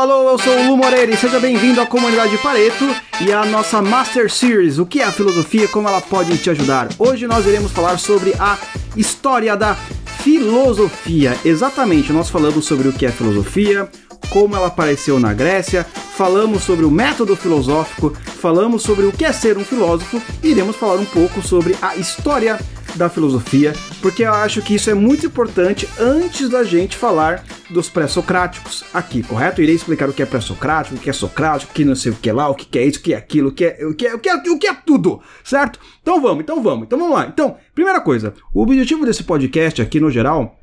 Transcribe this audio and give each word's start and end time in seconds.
alô, 0.00 0.30
eu 0.30 0.38
sou 0.38 0.56
o 0.56 0.66
Lu 0.66 0.78
Moreira 0.78 1.12
e 1.12 1.16
seja 1.16 1.38
bem-vindo 1.38 1.78
à 1.78 1.84
comunidade 1.84 2.38
Pareto 2.38 2.86
e 3.20 3.30
à 3.30 3.44
nossa 3.44 3.82
Master 3.82 4.32
Series, 4.32 4.78
o 4.78 4.86
que 4.86 5.00
é 5.00 5.04
a 5.04 5.12
filosofia 5.12 5.68
como 5.68 5.86
ela 5.86 6.00
pode 6.00 6.38
te 6.38 6.48
ajudar. 6.48 6.88
Hoje 6.98 7.26
nós 7.26 7.44
iremos 7.44 7.70
falar 7.70 7.98
sobre 7.98 8.32
a 8.38 8.56
história 8.96 9.54
da 9.54 9.74
filosofia. 10.22 11.36
Exatamente, 11.44 12.14
nós 12.14 12.30
falamos 12.30 12.64
sobre 12.64 12.88
o 12.88 12.94
que 12.94 13.04
é 13.04 13.12
filosofia, 13.12 13.90
como 14.30 14.56
ela 14.56 14.68
apareceu 14.68 15.20
na 15.20 15.34
Grécia, 15.34 15.86
falamos 16.16 16.62
sobre 16.62 16.86
o 16.86 16.90
método 16.90 17.36
filosófico, 17.36 18.16
falamos 18.24 18.82
sobre 18.82 19.04
o 19.04 19.12
que 19.12 19.26
é 19.26 19.32
ser 19.34 19.58
um 19.58 19.64
filósofo 19.64 20.22
e 20.42 20.48
iremos 20.48 20.76
falar 20.76 20.94
um 20.94 21.04
pouco 21.04 21.42
sobre 21.42 21.76
a 21.82 21.94
história 21.96 22.58
da 22.96 23.08
filosofia, 23.08 23.72
porque 24.00 24.22
eu 24.22 24.32
acho 24.32 24.62
que 24.62 24.74
isso 24.74 24.90
é 24.90 24.94
muito 24.94 25.26
importante 25.26 25.88
antes 25.98 26.48
da 26.48 26.64
gente 26.64 26.96
falar 26.96 27.44
dos 27.68 27.88
pré-socráticos 27.88 28.84
aqui, 28.92 29.22
correto? 29.22 29.60
Eu 29.60 29.64
irei 29.64 29.76
explicar 29.76 30.08
o 30.08 30.12
que 30.12 30.22
é 30.22 30.26
pré-socrático, 30.26 30.96
o 30.96 30.98
que 30.98 31.10
é 31.10 31.12
socrático, 31.12 31.72
o 31.72 31.74
que 31.74 31.84
não 31.84 31.94
sei 31.94 32.12
o 32.12 32.16
que 32.16 32.30
lá, 32.32 32.48
o 32.48 32.54
que 32.54 32.78
é 32.78 32.84
isso, 32.84 32.98
o 32.98 33.02
que 33.02 33.14
é 33.14 33.16
aquilo, 33.16 33.48
o 33.50 33.52
que 33.52 33.64
é, 33.64 33.86
o 33.86 33.94
que 33.94 34.06
é, 34.06 34.14
o 34.14 34.18
que 34.18 34.28
é, 34.28 34.34
o 34.34 34.58
que 34.58 34.66
é 34.66 34.74
tudo, 34.74 35.20
certo? 35.44 35.78
Então 36.02 36.20
vamos, 36.20 36.42
então 36.42 36.62
vamos, 36.62 36.86
então 36.86 36.98
vamos 36.98 37.14
lá. 37.14 37.26
Então, 37.26 37.56
primeira 37.74 38.00
coisa, 38.00 38.34
o 38.52 38.62
objetivo 38.62 39.06
desse 39.06 39.22
podcast 39.24 39.80
aqui 39.80 40.00
no 40.00 40.10
geral 40.10 40.58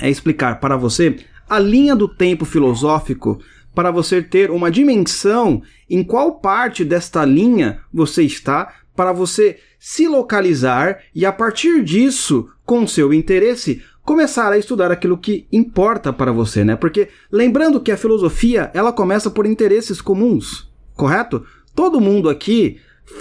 é 0.00 0.10
explicar 0.10 0.60
para 0.60 0.76
você 0.76 1.16
a 1.48 1.58
linha 1.58 1.94
do 1.94 2.08
tempo 2.08 2.44
filosófico 2.44 3.40
para 3.74 3.90
você 3.90 4.22
ter 4.22 4.50
uma 4.50 4.70
dimensão 4.70 5.62
em 5.88 6.02
qual 6.02 6.40
parte 6.40 6.84
desta 6.84 7.24
linha 7.24 7.80
você 7.92 8.22
está, 8.22 8.72
para 8.94 9.12
você 9.12 9.58
se 9.78 10.06
localizar 10.06 11.00
e 11.14 11.24
a 11.26 11.32
partir 11.32 11.82
disso, 11.82 12.48
com 12.64 12.86
seu 12.86 13.12
interesse, 13.12 13.82
começar 14.04 14.52
a 14.52 14.58
estudar 14.58 14.90
aquilo 14.90 15.16
que 15.16 15.46
importa 15.52 16.12
para 16.12 16.32
você, 16.32 16.64
né? 16.64 16.76
Porque 16.76 17.08
lembrando 17.30 17.80
que 17.80 17.90
a 17.90 17.96
filosofia, 17.96 18.70
ela 18.74 18.92
começa 18.92 19.30
por 19.30 19.46
interesses 19.46 20.00
comuns, 20.00 20.70
correto? 20.94 21.44
Todo 21.74 22.00
mundo 22.00 22.28
aqui 22.28 22.78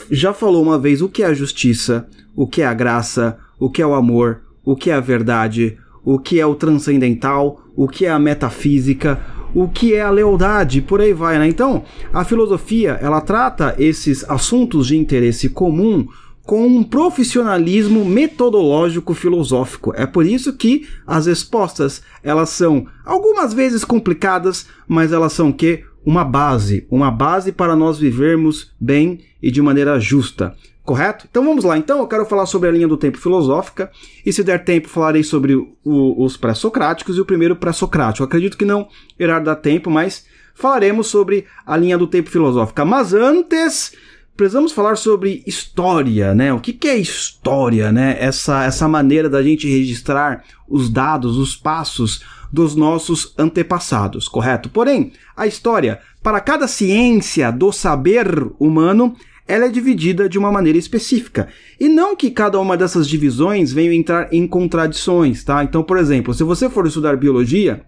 já 0.09 0.33
falou 0.33 0.61
uma 0.61 0.77
vez 0.77 1.01
o 1.01 1.09
que 1.09 1.23
é 1.23 1.27
a 1.27 1.33
justiça, 1.33 2.07
o 2.35 2.47
que 2.47 2.61
é 2.61 2.65
a 2.65 2.73
graça, 2.73 3.37
o 3.59 3.69
que 3.69 3.81
é 3.81 3.85
o 3.85 3.93
amor, 3.93 4.41
o 4.63 4.75
que 4.75 4.89
é 4.89 4.93
a 4.93 4.99
verdade, 4.99 5.77
o 6.03 6.19
que 6.19 6.39
é 6.39 6.45
o 6.45 6.55
transcendental, 6.55 7.63
o 7.75 7.87
que 7.87 8.05
é 8.05 8.09
a 8.09 8.19
metafísica, 8.19 9.19
o 9.53 9.67
que 9.67 9.93
é 9.93 10.01
a 10.01 10.09
lealdade, 10.09 10.81
por 10.81 11.01
aí 11.01 11.13
vai, 11.13 11.37
né? 11.37 11.47
Então, 11.47 11.83
a 12.13 12.23
filosofia, 12.23 12.97
ela 13.01 13.21
trata 13.21 13.75
esses 13.77 14.27
assuntos 14.29 14.87
de 14.87 14.97
interesse 14.97 15.49
comum 15.49 16.07
com 16.43 16.65
um 16.65 16.83
profissionalismo 16.83 18.03
metodológico 18.03 19.13
filosófico. 19.13 19.93
É 19.95 20.05
por 20.05 20.25
isso 20.25 20.53
que 20.53 20.87
as 21.05 21.25
respostas, 21.25 22.01
elas 22.23 22.49
são 22.49 22.87
algumas 23.05 23.53
vezes 23.53 23.85
complicadas, 23.85 24.65
mas 24.87 25.11
elas 25.11 25.33
são 25.33 25.51
que 25.51 25.83
uma 26.05 26.25
base, 26.25 26.85
uma 26.89 27.11
base 27.11 27.51
para 27.51 27.75
nós 27.75 27.99
vivermos 27.99 28.71
bem 28.79 29.19
e 29.41 29.51
de 29.51 29.61
maneira 29.61 29.99
justa. 29.99 30.55
Correto? 30.83 31.27
Então 31.29 31.45
vamos 31.45 31.63
lá. 31.63 31.77
Então 31.77 31.99
eu 31.99 32.07
quero 32.07 32.25
falar 32.25 32.45
sobre 32.45 32.67
a 32.67 32.71
linha 32.71 32.87
do 32.87 32.97
tempo 32.97 33.17
filosófica 33.17 33.91
e 34.25 34.33
se 34.33 34.43
der 34.43 34.63
tempo 34.63 34.89
falarei 34.89 35.23
sobre 35.23 35.53
o, 35.55 35.69
os 35.85 36.35
pré-socráticos 36.37 37.17
e 37.17 37.21
o 37.21 37.25
primeiro 37.25 37.55
pré-socrático. 37.55 38.23
Acredito 38.23 38.57
que 38.57 38.65
não 38.65 38.87
irá 39.19 39.39
dar 39.39 39.55
tempo, 39.57 39.91
mas 39.91 40.25
falaremos 40.55 41.07
sobre 41.07 41.45
a 41.65 41.77
linha 41.77 41.97
do 41.97 42.07
tempo 42.07 42.29
filosófica. 42.29 42.83
Mas 42.83 43.13
antes 43.13 43.93
precisamos 44.35 44.71
falar 44.71 44.95
sobre 44.95 45.43
história, 45.45 46.33
né? 46.33 46.51
O 46.51 46.59
que, 46.59 46.73
que 46.73 46.87
é 46.87 46.97
história, 46.97 47.91
né? 47.91 48.17
Essa, 48.19 48.63
essa 48.63 48.87
maneira 48.87 49.29
da 49.29 49.43
gente 49.43 49.69
registrar 49.69 50.43
os 50.67 50.89
dados, 50.89 51.37
os 51.37 51.55
passos 51.55 52.23
dos 52.51 52.75
nossos 52.75 53.33
antepassados, 53.37 54.27
correto? 54.27 54.67
Porém, 54.67 55.13
a 55.37 55.45
história, 55.45 55.99
para 56.23 56.39
cada 56.39 56.67
ciência 56.67 57.51
do 57.51 57.71
saber 57.71 58.27
humano, 58.59 59.15
ela 59.47 59.65
é 59.65 59.69
dividida 59.69 60.29
de 60.29 60.37
uma 60.37 60.51
maneira 60.51 60.77
específica. 60.77 61.47
E 61.79 61.89
não 61.89 62.15
que 62.15 62.31
cada 62.31 62.59
uma 62.59 62.77
dessas 62.77 63.07
divisões 63.07 63.71
venha 63.71 63.93
entrar 63.93 64.33
em 64.33 64.47
contradições, 64.47 65.43
tá? 65.43 65.63
Então, 65.63 65.83
por 65.83 65.97
exemplo, 65.97 66.33
se 66.33 66.43
você 66.43 66.69
for 66.69 66.87
estudar 66.87 67.17
biologia, 67.17 67.85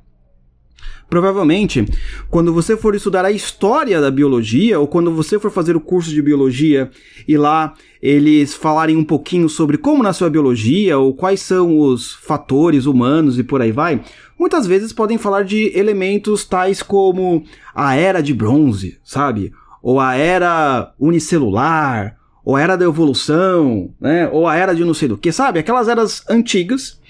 Provavelmente, 1.09 1.85
quando 2.29 2.51
você 2.51 2.75
for 2.75 2.95
estudar 2.95 3.23
a 3.23 3.31
história 3.31 4.01
da 4.01 4.09
biologia, 4.09 4.79
ou 4.79 4.87
quando 4.87 5.11
você 5.11 5.37
for 5.37 5.51
fazer 5.51 5.75
o 5.75 5.81
curso 5.81 6.09
de 6.09 6.21
biologia 6.21 6.89
e 7.27 7.37
lá 7.37 7.75
eles 8.01 8.55
falarem 8.55 8.97
um 8.97 9.03
pouquinho 9.03 9.47
sobre 9.47 9.77
como 9.77 10.01
nasceu 10.01 10.25
a 10.25 10.29
biologia, 10.29 10.97
ou 10.97 11.13
quais 11.13 11.41
são 11.41 11.77
os 11.77 12.13
fatores 12.13 12.87
humanos 12.87 13.37
e 13.37 13.43
por 13.43 13.61
aí 13.61 13.71
vai, 13.71 14.01
muitas 14.39 14.65
vezes 14.65 14.91
podem 14.91 15.17
falar 15.17 15.43
de 15.43 15.71
elementos 15.77 16.45
tais 16.45 16.81
como 16.81 17.43
a 17.75 17.95
era 17.95 18.19
de 18.19 18.33
bronze, 18.33 18.97
sabe? 19.03 19.53
Ou 19.83 19.99
a 19.99 20.15
era 20.15 20.93
unicelular, 20.97 22.17
ou 22.45 22.55
a 22.55 22.61
era 22.61 22.77
da 22.77 22.85
evolução, 22.85 23.93
né? 23.99 24.29
ou 24.29 24.47
a 24.47 24.55
era 24.55 24.73
de 24.73 24.85
não 24.85 24.93
sei 24.93 25.09
do 25.09 25.17
que, 25.17 25.29
sabe? 25.29 25.59
Aquelas 25.59 25.89
eras 25.89 26.23
antigas 26.29 27.01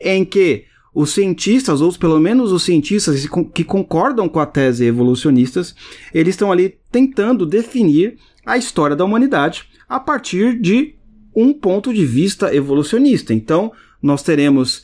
em 0.00 0.24
que 0.24 0.64
os 0.94 1.10
cientistas, 1.10 1.82
ou 1.82 1.92
pelo 1.92 2.18
menos 2.18 2.50
os 2.50 2.62
cientistas 2.62 3.26
que 3.54 3.62
concordam 3.62 4.28
com 4.28 4.40
a 4.40 4.46
tese 4.46 4.86
evolucionistas, 4.86 5.74
eles 6.12 6.34
estão 6.34 6.50
ali 6.50 6.78
tentando 6.90 7.44
definir 7.44 8.16
a 8.44 8.56
história 8.56 8.96
da 8.96 9.04
humanidade 9.04 9.64
a 9.88 10.00
partir 10.00 10.58
de 10.58 10.94
um 11.36 11.52
ponto 11.52 11.92
de 11.92 12.04
vista 12.04 12.54
evolucionista. 12.54 13.32
Então, 13.32 13.72
nós 14.02 14.22
teremos 14.22 14.82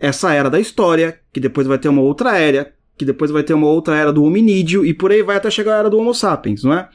essa 0.00 0.32
era 0.32 0.50
da 0.50 0.60
história, 0.60 1.18
que 1.32 1.40
depois 1.40 1.66
vai 1.66 1.78
ter 1.78 1.88
uma 1.88 2.02
outra 2.02 2.38
era, 2.38 2.72
que 2.98 3.04
depois 3.04 3.30
vai 3.30 3.42
ter 3.42 3.54
uma 3.54 3.68
outra 3.68 3.96
era 3.96 4.12
do 4.12 4.24
hominídeo 4.24 4.84
e 4.84 4.92
por 4.92 5.12
aí 5.12 5.22
vai 5.22 5.36
até 5.36 5.50
chegar 5.50 5.76
a 5.76 5.78
era 5.78 5.90
do 5.90 5.98
Homo 5.98 6.12
sapiens, 6.12 6.64
não 6.64 6.72
é? 6.72 6.88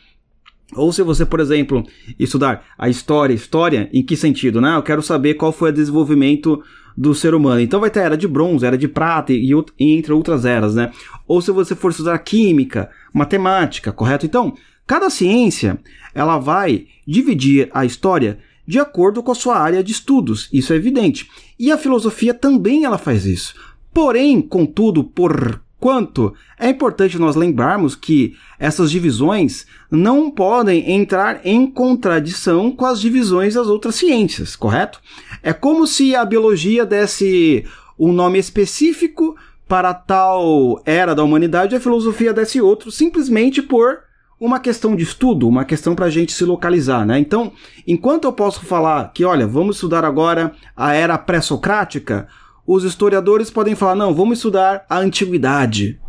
Ou 0.75 0.91
se 0.91 1.01
você, 1.03 1.25
por 1.25 1.39
exemplo, 1.39 1.83
estudar 2.19 2.65
a 2.77 2.89
história, 2.89 3.33
história, 3.33 3.89
em 3.93 4.03
que 4.03 4.15
sentido, 4.15 4.59
né? 4.59 4.75
Eu 4.75 4.83
quero 4.83 5.01
saber 5.01 5.35
qual 5.35 5.51
foi 5.51 5.69
o 5.69 5.73
desenvolvimento 5.73 6.61
do 6.97 7.13
ser 7.13 7.33
humano. 7.33 7.61
Então 7.61 7.79
vai 7.79 7.89
ter 7.89 8.01
a 8.01 8.03
era 8.03 8.17
de 8.17 8.27
bronze, 8.27 8.65
era 8.65 8.77
de 8.77 8.87
prata 8.87 9.33
e, 9.33 9.51
e 9.79 9.93
entre 9.93 10.13
outras 10.13 10.45
eras, 10.45 10.75
né? 10.75 10.91
Ou 11.27 11.41
se 11.41 11.51
você 11.51 11.75
for 11.75 11.91
estudar 11.91 12.17
química, 12.19 12.89
matemática, 13.13 13.91
correto? 13.91 14.25
Então, 14.25 14.53
cada 14.85 15.09
ciência, 15.09 15.79
ela 16.13 16.37
vai 16.37 16.87
dividir 17.07 17.69
a 17.73 17.85
história 17.85 18.39
de 18.65 18.79
acordo 18.79 19.21
com 19.21 19.31
a 19.31 19.35
sua 19.35 19.57
área 19.57 19.83
de 19.83 19.91
estudos, 19.91 20.49
isso 20.51 20.71
é 20.71 20.75
evidente. 20.75 21.29
E 21.59 21.71
a 21.71 21.77
filosofia 21.77 22.33
também 22.33 22.85
ela 22.85 22.97
faz 22.97 23.25
isso. 23.25 23.55
Porém, 23.93 24.41
contudo, 24.41 25.03
por 25.03 25.61
Quanto 25.83 26.33
é 26.57 26.69
importante 26.69 27.19
nós 27.19 27.35
lembrarmos 27.35 27.93
que 27.93 28.37
essas 28.57 28.89
divisões 28.89 29.67
não 29.91 30.31
podem 30.31 30.93
entrar 30.93 31.41
em 31.43 31.67
contradição 31.67 32.71
com 32.71 32.85
as 32.85 33.01
divisões 33.01 33.55
das 33.55 33.67
outras 33.67 33.95
ciências, 33.95 34.55
correto? 34.55 35.01
É 35.43 35.51
como 35.51 35.85
se 35.85 36.15
a 36.15 36.23
biologia 36.23 36.85
desse 36.85 37.65
um 37.99 38.13
nome 38.13 38.39
específico 38.39 39.35
para 39.67 39.93
tal 39.93 40.81
era 40.85 41.13
da 41.13 41.21
humanidade 41.21 41.75
e 41.75 41.77
a 41.77 41.81
filosofia 41.81 42.33
desse 42.33 42.61
outro, 42.61 42.89
simplesmente 42.89 43.61
por 43.61 44.03
uma 44.39 44.61
questão 44.61 44.95
de 44.95 45.03
estudo, 45.03 45.49
uma 45.49 45.65
questão 45.65 45.95
para 45.95 46.05
a 46.05 46.09
gente 46.09 46.31
se 46.31 46.45
localizar, 46.45 47.05
né? 47.05 47.19
Então, 47.19 47.51
enquanto 47.85 48.23
eu 48.23 48.31
posso 48.31 48.65
falar 48.65 49.11
que, 49.13 49.25
olha, 49.25 49.45
vamos 49.45 49.75
estudar 49.75 50.05
agora 50.05 50.53
a 50.77 50.93
era 50.93 51.17
pré-socrática, 51.17 52.29
os 52.65 52.83
historiadores 52.83 53.49
podem 53.49 53.75
falar, 53.75 53.95
não, 53.95 54.13
vamos 54.13 54.39
estudar 54.39 54.85
a 54.89 54.99
antiguidade. 54.99 55.99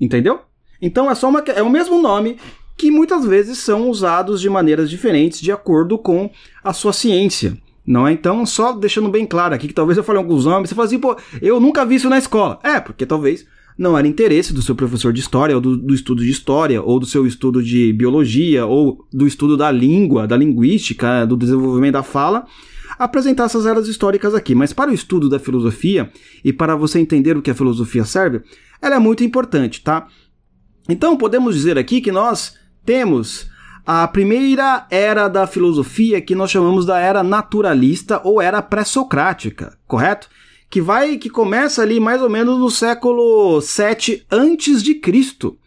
Entendeu? 0.00 0.40
Então 0.80 1.10
é 1.10 1.14
só 1.14 1.28
uma, 1.28 1.40
é 1.40 1.62
o 1.62 1.70
mesmo 1.70 2.00
nome 2.00 2.36
que 2.76 2.90
muitas 2.90 3.24
vezes 3.24 3.58
são 3.58 3.88
usados 3.88 4.40
de 4.40 4.50
maneiras 4.50 4.90
diferentes 4.90 5.40
de 5.40 5.52
acordo 5.52 5.96
com 5.96 6.30
a 6.62 6.72
sua 6.72 6.92
ciência. 6.92 7.56
Não 7.86 8.08
é? 8.08 8.12
Então, 8.12 8.46
só 8.46 8.72
deixando 8.72 9.10
bem 9.10 9.26
claro 9.26 9.54
aqui 9.54 9.68
que 9.68 9.74
talvez 9.74 9.98
eu 9.98 10.04
fale 10.04 10.18
alguns 10.18 10.46
nomes, 10.46 10.70
você 10.70 10.74
fala 10.74 10.86
assim, 10.86 10.98
pô, 10.98 11.16
eu 11.42 11.60
nunca 11.60 11.84
vi 11.84 11.96
isso 11.96 12.08
na 12.08 12.16
escola. 12.16 12.58
É, 12.62 12.80
porque 12.80 13.04
talvez 13.04 13.46
não 13.76 13.98
era 13.98 14.08
interesse 14.08 14.54
do 14.54 14.62
seu 14.62 14.74
professor 14.74 15.12
de 15.12 15.20
história, 15.20 15.54
ou 15.54 15.60
do, 15.60 15.76
do, 15.76 15.94
estudo 15.94 16.24
de 16.24 16.30
história, 16.30 16.80
ou 16.80 16.98
do 16.98 17.06
seu 17.06 17.26
estudo 17.26 17.62
de 17.62 17.92
biologia, 17.92 18.64
ou 18.64 19.06
do 19.12 19.26
estudo 19.26 19.56
da 19.56 19.70
língua, 19.70 20.26
da 20.26 20.36
linguística, 20.36 21.26
do 21.26 21.36
desenvolvimento 21.36 21.94
da 21.94 22.02
fala, 22.02 22.46
apresentar 22.98 23.44
essas 23.44 23.66
eras 23.66 23.88
históricas 23.88 24.34
aqui, 24.34 24.54
mas 24.54 24.72
para 24.72 24.90
o 24.90 24.94
estudo 24.94 25.28
da 25.28 25.38
filosofia 25.38 26.10
e 26.44 26.52
para 26.52 26.76
você 26.76 26.98
entender 26.98 27.36
o 27.36 27.42
que 27.42 27.50
a 27.50 27.54
filosofia 27.54 28.04
serve, 28.04 28.42
ela 28.80 28.96
é 28.96 28.98
muito 28.98 29.24
importante, 29.24 29.82
tá? 29.82 30.06
Então 30.88 31.16
podemos 31.16 31.54
dizer 31.54 31.78
aqui 31.78 32.00
que 32.00 32.12
nós 32.12 32.54
temos 32.84 33.48
a 33.86 34.08
primeira 34.08 34.86
era 34.90 35.28
da 35.28 35.46
filosofia 35.46 36.20
que 36.20 36.34
nós 36.34 36.50
chamamos 36.50 36.86
da 36.86 36.98
era 36.98 37.22
naturalista 37.22 38.20
ou 38.24 38.40
era 38.40 38.62
pré-socrática, 38.62 39.76
correto? 39.86 40.28
Que 40.70 40.80
vai 40.80 41.18
que 41.18 41.28
começa 41.28 41.82
ali 41.82 42.00
mais 42.00 42.22
ou 42.22 42.30
menos 42.30 42.58
no 42.58 42.70
século 42.70 43.60
7 43.60 44.26
antes 44.30 44.82
de 44.82 44.94
Cristo, 44.94 45.58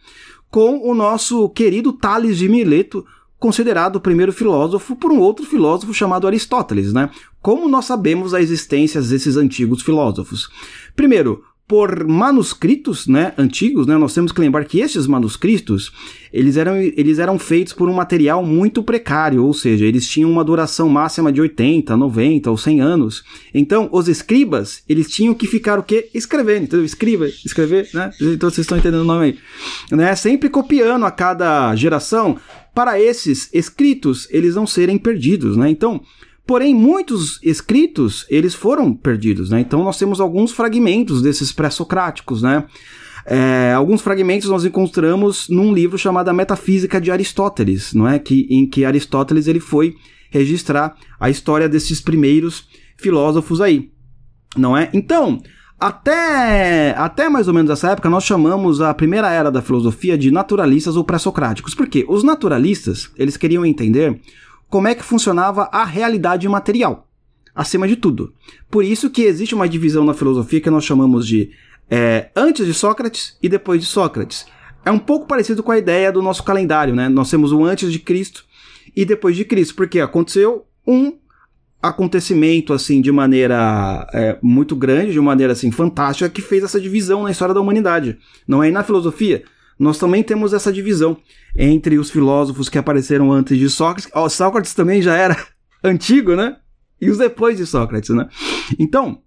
com 0.50 0.80
o 0.90 0.96
nosso 0.96 1.48
querido 1.50 1.94
Tales 1.94 2.38
de 2.38 2.50
Mileto, 2.50 3.06
considerado 3.40 3.98
o 3.98 4.02
primeiro 4.02 4.34
filósofo 4.34 4.96
por 4.96 5.12
um 5.12 5.20
outro 5.20 5.46
filósofo 5.46 5.94
chamado 5.94 6.28
Aristóteles, 6.28 6.94
né? 6.94 7.10
Como 7.42 7.70
nós 7.70 7.86
sabemos 7.86 8.34
a 8.34 8.42
existência 8.42 9.02
desses 9.02 9.38
antigos 9.38 9.82
filósofos? 9.82 10.50
Primeiro, 10.96 11.44
por 11.68 12.08
manuscritos, 12.08 13.08
né, 13.08 13.34
antigos, 13.38 13.86
né, 13.86 13.98
nós 13.98 14.14
temos 14.14 14.32
que 14.32 14.40
lembrar 14.40 14.64
que 14.64 14.80
esses 14.80 15.06
manuscritos, 15.06 15.92
eles 16.32 16.56
eram, 16.56 16.78
eles 16.78 17.20
eram 17.20 17.38
feitos 17.38 17.74
por 17.74 17.90
um 17.90 17.94
material 17.94 18.42
muito 18.42 18.82
precário, 18.82 19.44
ou 19.44 19.54
seja, 19.54 19.86
eles 19.86 20.08
tinham 20.08 20.32
uma 20.32 20.46
duração 20.46 20.88
máxima 20.88 21.30
de 21.30 21.42
80, 21.42 21.98
90 21.98 22.50
ou 22.50 22.58
100 22.58 22.80
anos. 22.80 23.24
Então, 23.54 23.90
os 23.92 24.08
escribas, 24.08 24.82
eles 24.88 25.10
tinham 25.10 25.34
que 25.34 25.46
ficar 25.46 25.78
o 25.78 25.84
quê? 25.84 26.10
Escrevendo, 26.14 26.64
entendeu? 26.64 26.86
Escriba, 26.86 27.28
escrever, 27.28 27.90
né? 27.94 28.12
Então 28.22 28.50
vocês 28.50 28.64
estão 28.64 28.78
entendendo 28.78 29.02
o 29.02 29.06
nome 29.06 29.26
aí. 29.26 29.38
Né? 29.92 30.16
Sempre 30.16 30.50
copiando 30.50 31.06
a 31.06 31.12
cada 31.12 31.76
geração 31.76 32.38
para 32.78 33.02
esses 33.02 33.50
escritos 33.52 34.28
eles 34.30 34.54
não 34.54 34.68
serem 34.68 35.00
perdidos, 35.00 35.58
né? 35.58 35.68
Então, 35.68 36.00
Porém, 36.46 36.74
muitos 36.74 37.42
escritos, 37.44 38.26
eles 38.30 38.56
foram 38.56 38.94
perdidos, 38.94 39.50
né? 39.50 39.60
Então 39.60 39.84
nós 39.84 39.98
temos 39.98 40.22
alguns 40.22 40.54
fragmentos 40.54 41.22
desses 41.22 41.52
pré-socráticos, 41.52 42.42
né? 42.42 42.64
É, 43.26 43.74
alguns 43.74 44.00
fragmentos 44.00 44.48
nós 44.48 44.64
encontramos 44.64 45.50
num 45.50 45.74
livro 45.74 45.98
chamado 45.98 46.34
Metafísica 46.34 47.02
de 47.02 47.12
Aristóteles, 47.12 47.94
não 47.94 48.08
é? 48.08 48.18
Que, 48.18 48.48
em 48.50 48.66
que 48.66 48.86
Aristóteles 48.86 49.46
ele 49.48 49.60
foi 49.60 49.96
registrar 50.30 50.96
a 51.20 51.30
história 51.30 51.68
desses 51.68 52.00
primeiros 52.00 52.70
filósofos 52.96 53.60
aí, 53.60 53.92
não 54.56 54.78
é? 54.78 54.90
Então, 54.94 55.42
até, 55.80 56.96
até 56.98 57.30
mais 57.30 57.48
ou 57.48 57.54
menos 57.54 57.70
essa 57.70 57.92
época, 57.92 58.10
nós 58.10 58.24
chamamos 58.24 58.82
a 58.82 58.94
primeira 58.94 59.30
era 59.30 59.52
da 59.52 59.62
filosofia 59.62 60.18
de 60.18 60.32
naturalistas 60.32 60.96
ou 60.96 61.04
pré-socráticos. 61.04 61.76
Por 61.76 61.88
quê? 61.88 62.04
Os 62.08 62.24
naturalistas, 62.24 63.12
eles 63.16 63.38
queriam 63.38 63.66
entender 63.66 64.20
como 64.70 64.88
é 64.88 64.96
que 64.96 65.04
funcionava 65.04 65.70
a 65.72 65.86
realidade 65.86 66.50
material, 66.50 67.08
acima 67.54 67.88
de 67.88 67.96
tudo. 67.96 68.34
Por 68.72 68.84
isso 68.84 69.10
que 69.10 69.22
existe 69.22 69.54
uma 69.54 69.70
divisão 69.70 70.04
na 70.04 70.16
filosofia 70.16 70.60
que 70.60 70.70
nós 70.70 70.84
chamamos 70.84 71.28
de 71.28 71.52
é, 71.90 72.30
antes 72.36 72.66
de 72.66 72.74
Sócrates 72.74 73.38
e 73.42 73.48
depois 73.48 73.80
de 73.80 73.86
Sócrates. 73.86 74.48
É 74.84 74.92
um 74.92 75.00
pouco 75.00 75.28
parecido 75.28 75.62
com 75.62 75.72
a 75.72 75.78
ideia 75.78 76.12
do 76.12 76.22
nosso 76.22 76.44
calendário, 76.44 76.96
né? 76.96 77.08
Nós 77.08 77.30
temos 77.30 77.52
o 77.52 77.64
antes 77.64 77.92
de 77.92 78.00
Cristo 78.00 78.46
e 78.96 79.06
depois 79.06 79.36
de 79.36 79.46
Cristo, 79.46 79.76
porque 79.76 80.00
aconteceu 80.00 80.66
um 80.86 81.14
acontecimento 81.82 82.74
assim 82.74 83.02
de 83.02 83.12
maneira 83.12 84.08
é, 84.14 84.38
muito 84.42 84.76
grande, 84.76 85.12
de 85.12 85.20
maneira 85.20 85.54
assim 85.54 85.72
fantástica 85.72 86.30
que 86.30 86.42
fez 86.42 86.64
essa 86.64 86.82
divisão 86.82 87.24
na 87.24 87.32
história 87.32 87.54
da 87.54 87.62
humanidade. 87.62 88.18
Não 88.48 88.64
é 88.64 88.70
e 88.70 88.72
na 88.72 88.84
filosofia 88.84 89.44
nós 89.80 89.98
também 89.98 90.24
temos 90.24 90.54
essa 90.54 90.74
divisão 90.74 91.18
entre 91.56 92.00
os 92.00 92.10
filósofos 92.10 92.68
que 92.68 92.78
apareceram 92.78 93.32
antes 93.32 93.58
de 93.58 93.70
Sócrates. 93.70 94.10
Oh, 94.14 94.30
Sócrates 94.30 94.74
também 94.74 95.02
já 95.02 95.16
era 95.16 95.38
antigo, 95.84 96.36
né? 96.36 96.58
E 97.00 97.10
os 97.10 97.18
depois 97.20 97.58
de 97.58 97.66
Sócrates, 97.66 98.10
né? 98.10 98.28
Então, 98.80 99.22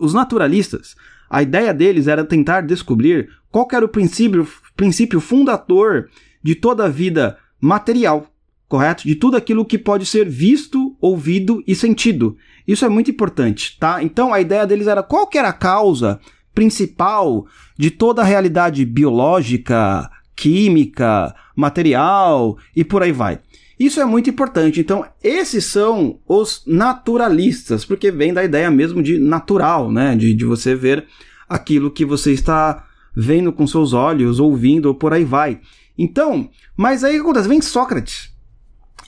os 0.00 0.12
naturalistas, 0.12 0.96
a 1.30 1.42
ideia 1.42 1.72
deles 1.72 2.08
era 2.08 2.24
tentar 2.24 2.62
descobrir 2.62 3.28
qual 3.50 3.68
era 3.72 3.84
o 3.84 3.88
princípio, 3.88 4.46
princípio 4.76 5.20
fundador 5.20 6.08
de 6.42 6.54
toda 6.54 6.84
a 6.84 6.88
vida 6.88 7.38
material, 7.60 8.26
correto? 8.68 9.04
De 9.04 9.14
tudo 9.14 9.36
aquilo 9.36 9.64
que 9.64 9.78
pode 9.78 10.06
ser 10.06 10.28
visto, 10.28 10.77
ouvido 11.00 11.62
e 11.66 11.74
sentido. 11.74 12.36
Isso 12.66 12.84
é 12.84 12.88
muito 12.88 13.10
importante, 13.10 13.76
tá? 13.78 14.02
Então 14.02 14.32
a 14.32 14.40
ideia 14.40 14.66
deles 14.66 14.86
era 14.86 15.02
qual 15.02 15.28
era 15.34 15.48
a 15.48 15.52
causa 15.52 16.20
principal 16.54 17.46
de 17.78 17.90
toda 17.90 18.22
a 18.22 18.24
realidade 18.24 18.84
biológica, 18.84 20.10
química, 20.34 21.34
material 21.54 22.58
e 22.74 22.84
por 22.84 23.02
aí 23.02 23.12
vai. 23.12 23.40
Isso 23.78 24.00
é 24.00 24.04
muito 24.04 24.28
importante. 24.28 24.80
Então, 24.80 25.06
esses 25.22 25.64
são 25.64 26.18
os 26.26 26.64
naturalistas, 26.66 27.84
porque 27.84 28.10
vem 28.10 28.34
da 28.34 28.42
ideia 28.42 28.68
mesmo 28.70 29.00
de 29.00 29.18
natural, 29.18 29.92
né? 29.92 30.16
De, 30.16 30.34
de 30.34 30.44
você 30.44 30.74
ver 30.74 31.06
aquilo 31.48 31.90
que 31.90 32.04
você 32.04 32.32
está 32.32 32.84
vendo 33.14 33.52
com 33.52 33.66
seus 33.66 33.92
olhos, 33.92 34.40
ouvindo, 34.40 34.86
ou 34.86 34.94
por 34.94 35.12
aí 35.12 35.24
vai. 35.24 35.60
Então, 35.96 36.50
mas 36.76 37.04
aí 37.04 37.12
o 37.12 37.14
que 37.16 37.20
acontece? 37.20 37.48
Vem 37.48 37.60
Sócrates. 37.62 38.32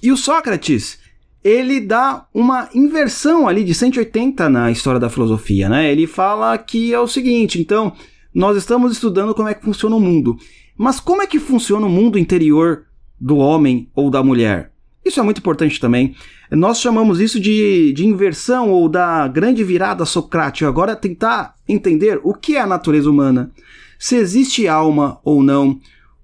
E 0.01 0.13
o 0.13 0.17
Sócrates, 0.17 1.00
ele 1.43 1.81
dá 1.81 2.27
uma 2.35 2.69
inversão 2.75 3.49
ali 3.49 3.65
de 3.65 3.75
180 3.75 4.49
na 4.49 4.71
história 4.71 5.01
da 5.01 5.09
filosofia, 5.09 5.69
né? 5.69 5.91
Ele 5.91 6.07
fala 6.07 6.57
que 6.59 6.93
é 6.93 7.01
o 7.01 7.09
seguinte, 7.09 7.61
então, 7.61 7.93
nós 8.35 8.57
estamos 8.57 8.93
estudando 8.93 9.35
como 9.35 9.49
é 9.49 9.55
que 9.55 9.65
funciona 9.65 9.97
o 9.97 10.01
mundo. 10.01 10.37
Mas 10.77 11.01
como 11.01 11.23
é 11.23 11.27
que 11.27 11.39
funciona 11.39 11.87
o 11.87 11.91
mundo 11.91 12.19
interior 12.19 12.85
do 13.21 13.39
homem 13.39 13.89
ou 13.95 14.11
da 14.11 14.23
mulher? 14.23 14.73
Isso 15.05 15.19
é 15.19 15.23
muito 15.23 15.39
importante 15.39 15.81
também. 15.81 16.15
Nós 16.51 16.81
chamamos 16.81 17.21
isso 17.21 17.41
de, 17.41 17.93
de 17.93 18.07
inversão 18.07 18.71
ou 18.71 18.89
da 18.89 19.27
grande 19.27 19.65
virada 19.65 20.05
socrática. 20.05 20.69
Agora, 20.69 20.95
tentar 20.95 21.55
entender 21.67 22.21
o 22.23 22.35
que 22.35 22.57
é 22.57 22.61
a 22.61 22.67
natureza 22.67 23.09
humana, 23.09 23.51
se 23.99 24.17
existe 24.17 24.69
alma 24.69 25.19
ou 25.25 25.43
não, 25.43 25.79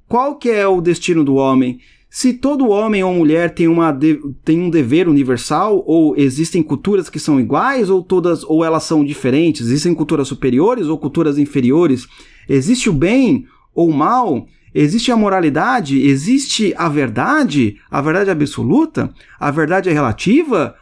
qual 0.07 0.37
que 0.37 0.51
é 0.51 0.67
o 0.67 0.81
destino 0.81 1.25
do 1.25 1.35
homem, 1.35 1.81
se 2.17 2.33
todo 2.33 2.71
homem 2.71 3.05
ou 3.05 3.13
mulher 3.13 3.53
tem, 3.53 3.69
uma 3.69 3.93
de, 3.93 4.19
tem 4.43 4.59
um 4.59 4.71
dever 4.71 5.07
universal, 5.07 5.85
ou 5.87 6.17
existem 6.17 6.63
culturas 6.63 7.11
que 7.11 7.19
são 7.19 7.39
iguais, 7.39 7.91
ou 7.91 8.03
todas, 8.03 8.43
ou 8.43 8.65
elas 8.65 8.85
são 8.85 9.05
diferentes, 9.05 9.67
existem 9.67 9.95
culturas 9.95 10.27
superiores 10.27 10.87
ou 10.87 10.97
culturas 10.97 11.37
inferiores, 11.37 12.09
existe 12.49 12.89
o 12.89 12.93
bem 12.95 13.45
ou 13.75 13.91
o 13.91 13.95
mal, 13.95 14.47
existe 14.75 15.13
a 15.13 15.17
moralidade, 15.17 16.01
existe 16.01 16.73
a 16.79 16.89
verdade, 16.89 17.77
a 17.91 18.01
verdade 18.01 18.31
absoluta, 18.31 19.13
a 19.39 19.51
verdade 19.51 19.91
é 19.91 19.93
relativa, 19.93 20.75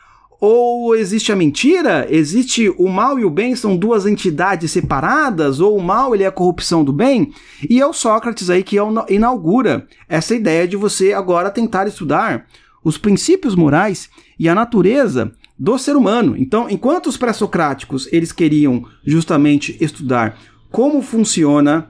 ou 0.46 0.94
existe 0.94 1.32
a 1.32 1.36
mentira? 1.36 2.06
Existe 2.10 2.68
o 2.76 2.86
mal 2.86 3.18
e 3.18 3.24
o 3.24 3.30
bem 3.30 3.56
são 3.56 3.78
duas 3.78 4.04
entidades 4.04 4.70
separadas? 4.70 5.58
Ou 5.58 5.78
o 5.78 5.82
mal 5.82 6.14
ele 6.14 6.22
é 6.22 6.26
a 6.26 6.32
corrupção 6.32 6.84
do 6.84 6.92
bem? 6.92 7.32
E 7.68 7.80
é 7.80 7.86
o 7.86 7.94
Sócrates 7.94 8.50
aí 8.50 8.62
que 8.62 8.76
inaugura 9.08 9.86
essa 10.06 10.34
ideia 10.34 10.68
de 10.68 10.76
você 10.76 11.14
agora 11.14 11.50
tentar 11.50 11.86
estudar 11.86 12.46
os 12.84 12.98
princípios 12.98 13.54
morais 13.54 14.10
e 14.38 14.46
a 14.46 14.54
natureza 14.54 15.32
do 15.58 15.78
ser 15.78 15.96
humano. 15.96 16.36
Então, 16.36 16.68
enquanto 16.68 17.06
os 17.06 17.16
pré-socráticos 17.16 18.06
eles 18.12 18.30
queriam 18.30 18.84
justamente 19.02 19.74
estudar 19.80 20.38
como 20.70 21.00
funciona 21.00 21.88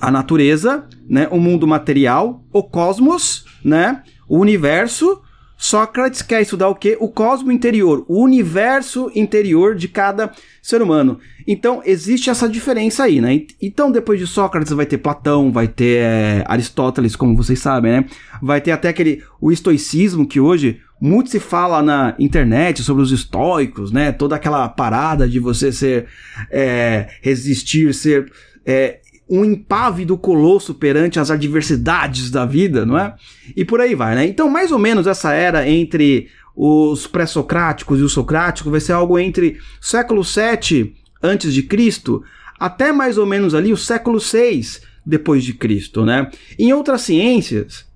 a 0.00 0.10
natureza, 0.10 0.86
né, 1.06 1.28
o 1.30 1.38
mundo 1.38 1.66
material, 1.66 2.42
o 2.50 2.62
cosmos, 2.62 3.44
né, 3.62 4.02
o 4.26 4.38
universo, 4.38 5.20
Sócrates 5.60 6.22
quer 6.22 6.40
estudar 6.40 6.68
o 6.68 6.74
quê? 6.76 6.96
O 7.00 7.08
cosmo 7.08 7.50
interior, 7.50 8.04
o 8.06 8.22
universo 8.22 9.10
interior 9.12 9.74
de 9.74 9.88
cada 9.88 10.30
ser 10.62 10.80
humano. 10.80 11.18
Então, 11.48 11.82
existe 11.84 12.30
essa 12.30 12.48
diferença 12.48 13.02
aí, 13.02 13.20
né? 13.20 13.42
Então, 13.60 13.90
depois 13.90 14.20
de 14.20 14.26
Sócrates, 14.26 14.72
vai 14.72 14.86
ter 14.86 14.98
Platão, 14.98 15.50
vai 15.50 15.66
ter 15.66 15.98
é, 15.98 16.44
Aristóteles, 16.46 17.16
como 17.16 17.36
vocês 17.36 17.58
sabem, 17.58 17.90
né? 17.90 18.04
Vai 18.40 18.60
ter 18.60 18.70
até 18.70 18.88
aquele, 18.88 19.20
o 19.40 19.50
estoicismo, 19.50 20.28
que 20.28 20.38
hoje 20.38 20.80
muito 21.00 21.28
se 21.28 21.40
fala 21.40 21.82
na 21.82 22.14
internet 22.20 22.84
sobre 22.84 23.02
os 23.02 23.10
estoicos, 23.10 23.90
né? 23.90 24.12
Toda 24.12 24.36
aquela 24.36 24.68
parada 24.68 25.28
de 25.28 25.40
você 25.40 25.72
ser, 25.72 26.06
é, 26.52 27.08
resistir, 27.20 27.92
ser 27.92 28.30
é, 28.64 29.00
um 29.28 29.44
impávido 29.44 30.16
colosso 30.16 30.74
perante 30.74 31.20
as 31.20 31.30
adversidades 31.30 32.30
da 32.30 32.46
vida, 32.46 32.86
não 32.86 32.98
é? 32.98 33.14
E 33.56 33.64
por 33.64 33.80
aí 33.80 33.94
vai, 33.94 34.14
né? 34.14 34.26
Então, 34.26 34.48
mais 34.48 34.72
ou 34.72 34.78
menos 34.78 35.06
essa 35.06 35.32
era 35.32 35.68
entre 35.68 36.28
os 36.56 37.06
pré-socráticos 37.06 38.00
e 38.00 38.02
os 38.02 38.12
socráticos 38.12 38.70
vai 38.70 38.80
ser 38.80 38.92
algo 38.92 39.18
entre 39.18 39.58
século 39.80 40.24
7 40.24 40.94
antes 41.22 41.52
de 41.52 41.62
Cristo 41.62 42.24
até 42.58 42.90
mais 42.92 43.18
ou 43.18 43.26
menos 43.26 43.54
ali 43.54 43.72
o 43.72 43.76
século 43.76 44.18
6 44.20 44.82
depois 45.06 45.44
de 45.44 45.54
Cristo, 45.54 46.04
né? 46.04 46.30
Em 46.58 46.72
outras 46.72 47.02
ciências, 47.02 47.86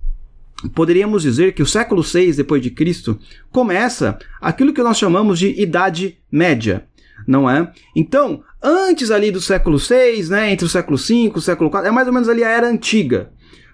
poderíamos 0.74 1.22
dizer 1.22 1.52
que 1.52 1.62
o 1.62 1.66
século 1.66 2.02
6 2.02 2.36
depois 2.36 2.62
de 2.62 2.70
Cristo 2.70 3.18
começa 3.50 4.18
aquilo 4.40 4.72
que 4.72 4.82
nós 4.82 4.96
chamamos 4.96 5.38
de 5.38 5.60
Idade 5.60 6.18
Média, 6.30 6.86
não 7.26 7.49
é? 7.49 7.71
Então, 7.97 8.43
antes 8.62 9.11
ali 9.11 9.31
do 9.31 9.41
século 9.41 9.79
VI, 9.79 10.29
né, 10.29 10.52
entre 10.52 10.67
o 10.67 10.69
século 10.69 10.97
V 10.97 11.33
o 11.35 11.41
século 11.41 11.71
IV, 11.71 11.87
é 11.87 11.91
mais 11.91 12.07
ou 12.07 12.12
menos 12.12 12.29
ali 12.29 12.45
a 12.45 12.49
era 12.49 12.69
antiga 12.69 13.33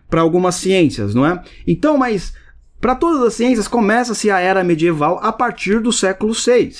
para 0.08 0.20
algumas 0.20 0.54
ciências, 0.54 1.14
não 1.14 1.26
é? 1.26 1.42
Então, 1.66 1.96
mas 1.98 2.32
para 2.80 2.94
todas 2.94 3.22
as 3.22 3.34
ciências 3.34 3.68
começa-se 3.68 4.30
a 4.30 4.38
era 4.38 4.64
medieval 4.64 5.18
a 5.22 5.32
partir 5.32 5.80
do 5.80 5.92
século 5.92 6.32
VI, 6.32 6.72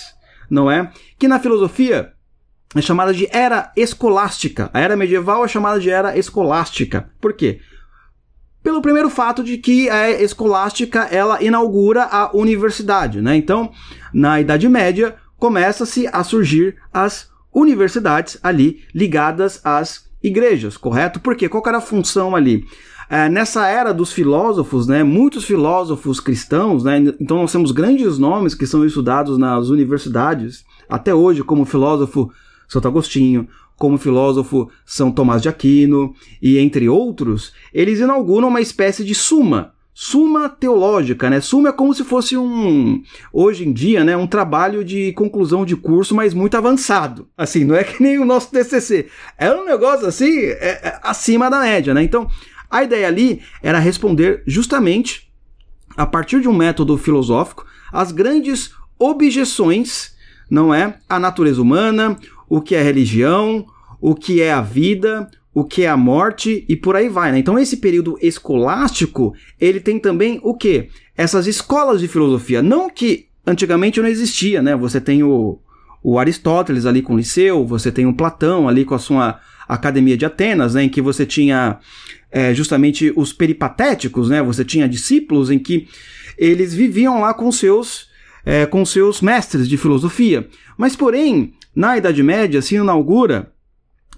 não 0.51 0.71
é? 0.71 0.91
Que 1.19 1.29
na 1.29 1.41
filosofia 1.41 2.13
é 2.75 2.83
chamada 2.83 3.13
de 3.13 3.29
era 3.31 3.73
escolástica. 3.77 4.71
A 4.73 4.81
era 4.81 4.97
medieval 4.97 5.45
é 5.45 5.49
chamada 5.49 5.81
de 5.81 5.91
era 5.91 6.17
escolástica. 6.17 7.11
Por 7.21 7.33
quê? 7.33 7.61
Pelo 8.63 8.83
primeiro 8.83 9.09
fato 9.09 9.43
de 9.43 9.57
que 9.57 9.89
a 9.89 10.11
escolástica 10.11 11.09
ela 11.11 11.43
inaugura 11.43 12.05
a 12.05 12.37
universidade, 12.37 13.23
né? 13.23 13.37
Então, 13.37 13.73
na 14.13 14.41
Idade 14.41 14.69
Média, 14.69 15.17
começa-se 15.39 16.07
a 16.13 16.23
surgir 16.23 16.77
as 16.93 17.31
universidades 17.55 18.39
ali 18.43 18.83
ligadas 18.95 19.61
às 19.65 20.09
igrejas, 20.23 20.77
correto? 20.77 21.21
Porque 21.21 21.49
qual 21.49 21.63
era 21.67 21.79
a 21.79 21.83
função 21.83 22.35
ali? 22.35 22.65
É, 23.11 23.29
nessa 23.29 23.67
era 23.67 23.93
dos 23.95 24.13
filósofos, 24.13 24.87
né, 24.87 25.03
muitos 25.03 25.45
filósofos 25.45 26.21
cristãos, 26.21 26.85
né, 26.85 26.99
então 27.19 27.39
nós 27.39 27.53
temos 27.53 27.73
grandes 27.73 28.19
nomes 28.19 28.55
que 28.55 28.67
são 28.67 28.85
estudados 28.85 29.39
nas 29.39 29.69
universidades, 29.71 30.63
até 30.87 31.15
hoje, 31.15 31.43
como 31.43 31.63
o 31.63 31.67
filósofo 31.67 32.31
Santo 32.69 32.87
Agostinho, 32.87 33.49
como 33.77 33.95
o 33.95 33.99
filósofo 33.99 34.69
São 34.85 35.11
Tomás 35.11 35.41
de 35.41 35.49
Aquino 35.49 36.15
e 36.43 36.59
entre 36.59 36.87
outros, 36.87 37.53
eles 37.73 38.01
inauguram 38.01 38.49
uma 38.49 38.61
espécie 38.61 39.03
de 39.05 39.15
suma, 39.15 39.73
suma 40.01 40.49
teológica, 40.49 41.29
né? 41.29 41.41
Suma 41.41 41.71
é 41.71 41.73
como 41.73 41.93
se 41.93 42.05
fosse 42.05 42.37
um, 42.37 43.03
hoje 43.33 43.67
em 43.67 43.73
dia, 43.73 44.05
né, 44.05 44.17
um 44.17 44.29
trabalho 44.29 44.85
de 44.85 45.13
conclusão 45.15 45.67
de 45.67 45.75
curso, 45.75 46.15
mas 46.15 46.33
muito 46.33 46.57
avançado. 46.57 47.29
Assim, 47.37 47.65
não 47.65 47.75
é 47.75 47.83
que 47.83 48.01
nem 48.01 48.17
o 48.17 48.25
nosso 48.25 48.49
TCC. 48.53 49.09
É 49.37 49.51
um 49.53 49.65
negócio 49.65 50.07
assim, 50.07 50.39
é, 50.39 50.81
é 50.85 51.01
acima 51.03 51.51
da 51.51 51.59
média, 51.59 51.93
né? 51.93 52.05
Então, 52.05 52.31
a 52.71 52.85
ideia 52.85 53.09
ali 53.09 53.43
era 53.61 53.81
responder 53.81 54.45
justamente 54.47 55.33
a 55.97 56.07
partir 56.07 56.41
de 56.43 56.49
um 56.49 56.55
método 56.55 56.97
filosófico 56.97 57.67
as 57.93 58.13
grandes 58.13 58.71
objeções, 59.01 60.15
não 60.49 60.73
é, 60.73 60.97
à 61.09 61.19
natureza 61.19 61.61
humana, 61.61 62.17
o 62.49 62.61
que 62.61 62.77
é 62.77 62.83
religião, 62.85 63.67
o 64.01 64.15
que 64.15 64.41
é 64.41 64.53
a 64.53 64.61
vida, 64.61 65.29
o 65.55 65.65
que 65.65 65.83
é 65.83 65.89
a 65.89 65.97
morte 65.97 66.65
e 66.69 66.77
por 66.77 66.95
aí 66.95 67.09
vai, 67.09 67.33
né? 67.33 67.39
Então 67.39 67.59
esse 67.59 67.79
período 67.79 68.19
escolástico, 68.23 69.35
ele 69.61 69.81
tem 69.81 69.99
também 69.99 70.41
o 70.43 70.55
que? 70.55 70.89
Essas 71.17 71.47
escolas 71.47 72.01
de 72.01 72.09
filosofia, 72.09 72.63
não 72.63 72.89
que 72.89 73.27
antigamente 73.47 74.01
não 74.01 74.09
existia, 74.09 74.63
né? 74.63 74.77
Você 74.77 75.01
tem 75.01 75.23
o, 75.23 75.59
o 76.03 76.19
Aristóteles 76.19 76.87
ali 76.87 77.03
com 77.03 77.15
o 77.15 77.17
Liceu, 77.17 77.67
você 77.67 77.91
tem 77.91 78.07
o 78.07 78.15
Platão 78.15 78.69
ali 78.69 78.85
com 78.85 78.95
a 78.95 78.99
sua 78.99 79.41
Academia 79.69 80.17
de 80.17 80.25
Atenas, 80.25 80.75
né? 80.75 80.85
Em 80.85 80.89
que 80.89 81.03
você 81.03 81.27
tinha 81.27 81.79
é, 82.31 82.55
justamente 82.55 83.13
os 83.17 83.33
peripatéticos, 83.33 84.29
né? 84.29 84.43
Você 84.43 84.65
tinha 84.65 84.89
discípulos 84.89 85.51
em 85.51 85.59
que 85.59 85.89
eles 86.37 86.73
viviam 86.75 87.21
lá 87.21 87.35
com 87.35 87.51
seus 87.51 88.09
é, 88.45 88.65
com 88.65 88.85
seus 88.85 89.21
mestres 89.21 89.69
de 89.69 89.77
filosofia. 89.77 90.49
Mas 90.77 90.95
porém, 90.95 91.53
na 91.75 91.99
Idade 91.99 92.23
Média 92.23 92.63
se 92.63 92.77
inaugura 92.77 93.53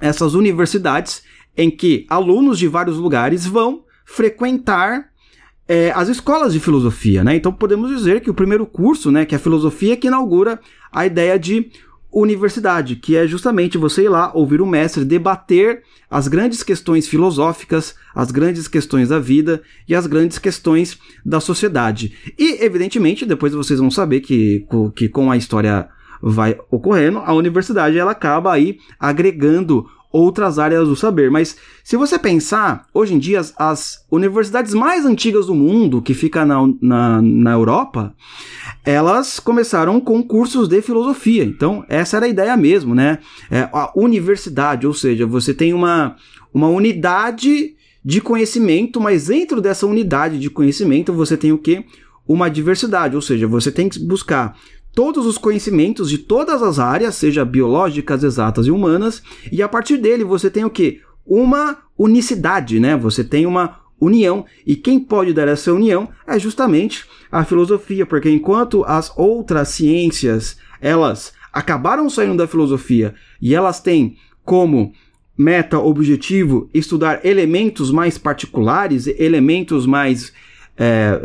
essas 0.01 0.35
universidades 0.35 1.23
em 1.57 1.71
que 1.71 2.07
alunos 2.09 2.59
de 2.59 2.67
vários 2.69 2.97
lugares 2.97 3.47
vão 3.47 3.85
frequentar 4.05 5.11
é, 5.69 5.93
as 5.93 6.09
escolas 6.09 6.53
de 6.53 6.59
filosofia, 6.59 7.23
né? 7.23 7.37
Então 7.37 7.53
podemos 7.53 7.91
dizer 7.91 8.21
que 8.21 8.31
o 8.31 8.35
primeiro 8.35 8.67
curso, 8.67 9.11
né, 9.11 9.25
que 9.25 9.35
é 9.35 9.39
a 9.39 9.41
filosofia, 9.41 9.97
que 9.97 10.09
inaugura 10.09 10.59
a 10.91 11.07
ideia 11.07 11.39
de 11.39 11.71
universidade, 12.13 12.97
que 12.97 13.15
é 13.15 13.27
justamente 13.27 13.79
você 13.79 14.03
ir 14.03 14.09
lá 14.09 14.33
ouvir 14.35 14.61
o 14.61 14.67
mestre 14.67 15.05
debater 15.05 15.83
as 16.11 16.27
grandes 16.27 16.63
questões 16.65 17.07
filosóficas, 17.07 17.95
as 18.13 18.33
grandes 18.33 18.67
questões 18.67 19.11
da 19.11 19.21
vida 19.21 19.63
e 19.89 19.95
as 19.95 20.09
grandes 20.09 20.39
questões 20.39 20.99
da 21.25 21.39
sociedade. 21.39 22.13
E, 22.37 22.65
evidentemente, 22.65 23.25
depois 23.25 23.53
vocês 23.53 23.79
vão 23.79 23.93
saber 23.93 24.21
que, 24.21 24.67
que 24.97 25.09
com 25.09 25.31
a 25.31 25.37
história 25.37 25.89
vai 26.23 26.59
ocorrendo, 26.71 27.19
a 27.19 27.33
universidade 27.33 27.99
ela 27.99 28.13
acaba 28.13 28.53
aí 28.53 28.79
agregando 28.99 29.87
outras 30.13 30.59
áreas 30.59 30.89
do 30.89 30.97
saber. 30.97 31.31
Mas 31.31 31.57
se 31.85 31.97
você 31.97 32.19
pensar, 32.19 32.87
hoje 32.93 33.15
em 33.15 33.19
dia 33.19 33.41
as, 33.41 33.55
as 33.57 34.05
universidades 34.11 34.75
mais 34.75 35.07
antigas 35.07 35.47
do 35.47 35.55
mundo, 35.55 36.03
que 36.03 36.15
fica 36.15 36.45
na, 36.45 36.57
na, 36.81 37.23
na, 37.23 37.53
Europa, 37.53 38.15
elas 38.85 39.39
começaram 39.39 40.01
com 40.01 40.23
cursos 40.23 40.69
de 40.69 40.83
filosofia. 40.83 41.45
Então, 41.45 41.85
essa 41.89 42.17
era 42.17 42.27
a 42.27 42.29
ideia 42.29 42.57
mesmo, 42.57 42.95
né? 42.95 43.19
É, 43.51 43.69
a 43.73 43.93
universidade, 43.95 44.87
ou 44.87 44.95
seja, 44.95 45.27
você 45.27 45.55
tem 45.55 45.73
uma, 45.73 46.17
uma 46.53 46.69
unidade 46.69 47.77
de 48.05 48.21
conhecimento, 48.21 49.01
mas 49.01 49.27
dentro 49.27 49.61
dessa 49.61 49.87
unidade 49.87 50.39
de 50.39 50.51
conhecimento 50.51 51.13
você 51.13 51.37
tem 51.37 51.53
o 51.53 51.59
que? 51.59 51.85
Uma 52.27 52.49
diversidade, 52.49 53.15
ou 53.15 53.23
seja, 53.23 53.47
você 53.47 53.71
tem 53.71 53.89
que 53.89 53.99
buscar 53.99 54.57
todos 54.95 55.27
os 55.27 55.39
conhecimentos 55.39 56.11
de 56.11 56.19
todas 56.19 56.63
as 56.63 56.79
áreas, 56.79 57.15
seja 57.15 57.45
biológicas, 57.45 58.25
exatas 58.25 58.67
e 58.67 58.71
humanas, 58.71 59.23
e 59.51 59.63
a 59.63 59.69
partir 59.69 59.97
dele 59.97 60.25
você 60.25 60.51
tem 60.51 60.65
o 60.65 60.71
que? 60.71 61.01
Uma 61.25 61.79
unicidade, 61.97 62.81
né? 62.81 62.97
Você 62.97 63.23
tem 63.23 63.47
uma 63.47 63.81
união, 64.01 64.47
e 64.67 64.75
quem 64.75 64.99
pode 64.99 65.33
dar 65.33 65.47
essa 65.47 65.73
união 65.73 66.09
é 66.27 66.39
justamente 66.39 67.05
a 67.31 67.45
filosofia, 67.45 68.07
porque 68.07 68.31
enquanto 68.31 68.83
as 68.85 69.13
outras 69.17 69.69
ciências, 69.69 70.57
elas 70.81 71.33
acabaram 71.53 72.09
saindo 72.09 72.37
da 72.37 72.47
filosofia 72.47 73.15
e 73.41 73.55
elas 73.55 73.81
têm 73.81 74.17
como 74.45 74.93
meta 75.37 75.79
objetivo 75.79 76.69
estudar 76.73 77.25
elementos 77.25 77.91
mais 77.91 78.17
particulares, 78.19 79.07
elementos 79.07 79.87
mais 79.87 80.33
é, 80.77 81.19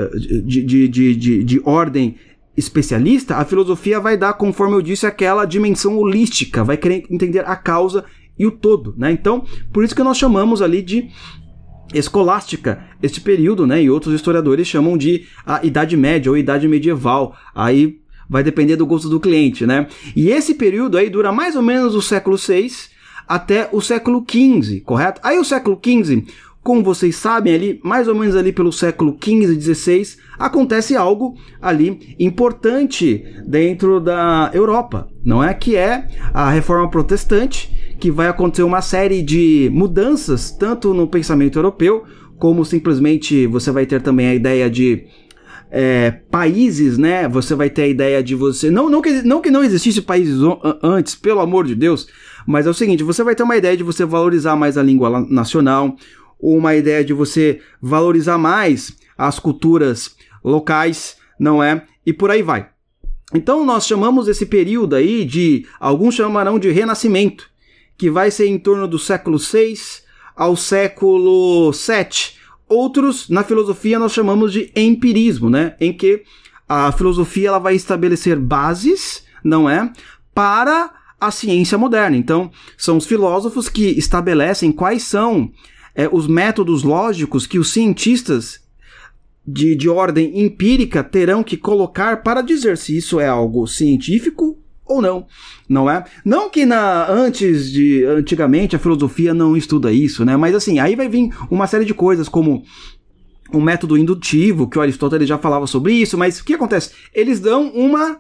de, 0.43 0.63
de, 0.63 0.87
de, 0.87 1.15
de, 1.15 1.43
de 1.43 1.61
ordem 1.63 2.15
especialista, 2.57 3.35
a 3.35 3.45
filosofia 3.45 3.99
vai 3.99 4.17
dar, 4.17 4.33
conforme 4.33 4.75
eu 4.75 4.81
disse, 4.81 5.05
aquela 5.05 5.45
dimensão 5.45 5.97
holística, 5.97 6.63
vai 6.63 6.77
querer 6.77 7.05
entender 7.09 7.39
a 7.45 7.55
causa 7.55 8.05
e 8.37 8.45
o 8.45 8.51
todo, 8.51 8.93
né? 8.97 9.11
Então, 9.11 9.45
por 9.71 9.83
isso 9.83 9.95
que 9.95 10.03
nós 10.03 10.17
chamamos 10.17 10.61
ali 10.61 10.81
de 10.81 11.09
escolástica 11.93 12.83
este 13.01 13.21
período, 13.21 13.67
né? 13.67 13.81
E 13.81 13.89
outros 13.89 14.13
historiadores 14.13 14.67
chamam 14.67 14.97
de 14.97 15.25
a 15.45 15.65
Idade 15.65 15.95
Média 15.95 16.31
ou 16.31 16.37
Idade 16.37 16.67
Medieval. 16.67 17.35
Aí 17.53 17.99
vai 18.29 18.43
depender 18.43 18.75
do 18.75 18.85
gosto 18.85 19.09
do 19.09 19.19
cliente, 19.19 19.65
né? 19.65 19.87
E 20.15 20.29
esse 20.29 20.55
período 20.55 20.97
aí 20.97 21.09
dura 21.09 21.31
mais 21.31 21.55
ou 21.55 21.61
menos 21.61 21.95
o 21.95 22.01
século 22.01 22.37
VI 22.37 22.71
até 23.27 23.69
o 23.71 23.81
século 23.81 24.25
XV, 24.27 24.81
correto? 24.81 25.21
Aí 25.23 25.37
o 25.39 25.45
século 25.45 25.79
XV 25.83 26.25
como 26.65 26.81
vocês 26.81 27.15
sabem, 27.15 27.53
ali, 27.53 27.79
mais 27.83 28.07
ou 28.07 28.15
menos 28.15 28.35
ali 28.35 28.51
pelo 28.51 28.71
século 28.71 29.15
XV, 29.23 29.61
XVI, 29.61 30.17
acontece 30.39 30.95
algo 30.95 31.35
ali 31.61 32.15
importante 32.19 33.23
dentro 33.45 33.99
da 33.99 34.49
Europa, 34.51 35.07
não 35.23 35.43
é? 35.43 35.53
Que 35.53 35.75
é 35.75 36.07
a 36.33 36.49
reforma 36.49 36.89
protestante, 36.89 37.95
que 37.99 38.09
vai 38.09 38.27
acontecer 38.27 38.63
uma 38.63 38.81
série 38.81 39.21
de 39.21 39.69
mudanças, 39.71 40.49
tanto 40.49 40.91
no 40.91 41.07
pensamento 41.07 41.59
europeu, 41.59 42.03
como 42.39 42.65
simplesmente 42.65 43.45
você 43.45 43.69
vai 43.69 43.85
ter 43.85 44.01
também 44.01 44.25
a 44.25 44.33
ideia 44.33 44.67
de 44.67 45.05
é, 45.69 46.09
países, 46.31 46.97
né? 46.97 47.27
Você 47.27 47.53
vai 47.53 47.69
ter 47.69 47.83
a 47.83 47.87
ideia 47.87 48.23
de 48.23 48.33
você. 48.33 48.71
Não, 48.71 48.89
não, 48.89 49.03
que, 49.03 49.21
não 49.21 49.39
que 49.39 49.51
não 49.51 49.63
existisse 49.63 50.01
países 50.01 50.39
antes, 50.81 51.13
pelo 51.13 51.41
amor 51.41 51.67
de 51.67 51.75
Deus, 51.75 52.07
mas 52.47 52.65
é 52.65 52.71
o 52.71 52.73
seguinte: 52.73 53.03
você 53.03 53.23
vai 53.23 53.35
ter 53.35 53.43
uma 53.43 53.55
ideia 53.55 53.77
de 53.77 53.83
você 53.83 54.03
valorizar 54.03 54.55
mais 54.55 54.79
a 54.79 54.83
língua 54.83 55.23
nacional, 55.29 55.95
ou 56.45 56.55
uma 56.55 56.75
ideia 56.75 57.03
de 57.03 57.11
você 57.11 57.59
valorizar 57.81 58.37
mais 58.37 58.95
as 59.17 59.39
culturas 59.39 60.15
locais, 60.43 61.17
não 61.39 61.63
é? 61.63 61.83
E 62.05 62.13
por 62.13 62.29
aí 62.29 62.43
vai. 62.43 62.69
Então 63.33 63.65
nós 63.65 63.87
chamamos 63.87 64.27
esse 64.27 64.45
período 64.45 64.95
aí 64.95 65.25
de, 65.25 65.65
alguns 65.79 66.13
chamarão 66.13 66.59
de 66.59 66.69
renascimento, 66.69 67.49
que 67.97 68.11
vai 68.11 68.29
ser 68.29 68.45
em 68.45 68.59
torno 68.59 68.87
do 68.87 68.99
século 68.99 69.39
6 69.39 70.03
ao 70.35 70.55
século 70.55 71.73
7. 71.73 72.37
Outros, 72.69 73.27
na 73.27 73.43
filosofia, 73.43 73.97
nós 73.97 74.13
chamamos 74.13 74.53
de 74.53 74.71
empirismo, 74.75 75.49
né? 75.49 75.75
Em 75.79 75.91
que 75.91 76.21
a 76.69 76.91
filosofia 76.91 77.47
ela 77.47 77.59
vai 77.59 77.73
estabelecer 77.73 78.37
bases, 78.37 79.25
não 79.43 79.67
é? 79.67 79.91
Para 80.31 80.91
a 81.19 81.31
ciência 81.31 81.75
moderna. 81.75 82.15
Então, 82.15 82.51
são 82.77 82.97
os 82.97 83.07
filósofos 83.07 83.67
que 83.67 83.97
estabelecem 83.97 84.71
quais 84.71 85.01
são 85.01 85.51
é, 85.95 86.09
os 86.11 86.27
métodos 86.27 86.83
lógicos 86.83 87.47
que 87.47 87.57
os 87.57 87.71
cientistas 87.71 88.59
de, 89.47 89.75
de 89.75 89.87
ordem 89.87 90.43
empírica 90.43 91.03
terão 91.03 91.43
que 91.43 91.55
colocar 91.55 92.23
para 92.23 92.41
dizer 92.41 92.77
se 92.77 92.97
isso 92.97 93.19
é 93.19 93.27
algo 93.27 93.67
científico 93.67 94.59
ou 94.85 95.01
não, 95.01 95.25
não 95.67 95.89
é? 95.89 96.03
Não 96.23 96.49
que 96.49 96.65
na 96.65 97.09
antes 97.09 97.71
de 97.71 98.03
antigamente 98.05 98.75
a 98.75 98.79
filosofia 98.79 99.33
não 99.33 99.57
estuda 99.57 99.91
isso, 99.91 100.23
né? 100.23 100.37
Mas 100.37 100.53
assim, 100.53 100.77
aí 100.79 100.95
vai 100.95 101.09
vir 101.09 101.29
uma 101.49 101.65
série 101.65 101.85
de 101.85 101.93
coisas 101.93 102.29
como 102.29 102.63
o 103.51 103.61
método 103.61 103.97
indutivo, 103.97 104.67
que 104.67 104.77
o 104.77 104.81
Aristóteles 104.81 105.27
já 105.27 105.37
falava 105.37 105.65
sobre 105.65 105.93
isso, 105.93 106.17
mas 106.17 106.39
o 106.39 106.45
que 106.45 106.53
acontece? 106.53 106.91
Eles 107.13 107.39
dão 107.39 107.69
uma 107.69 108.19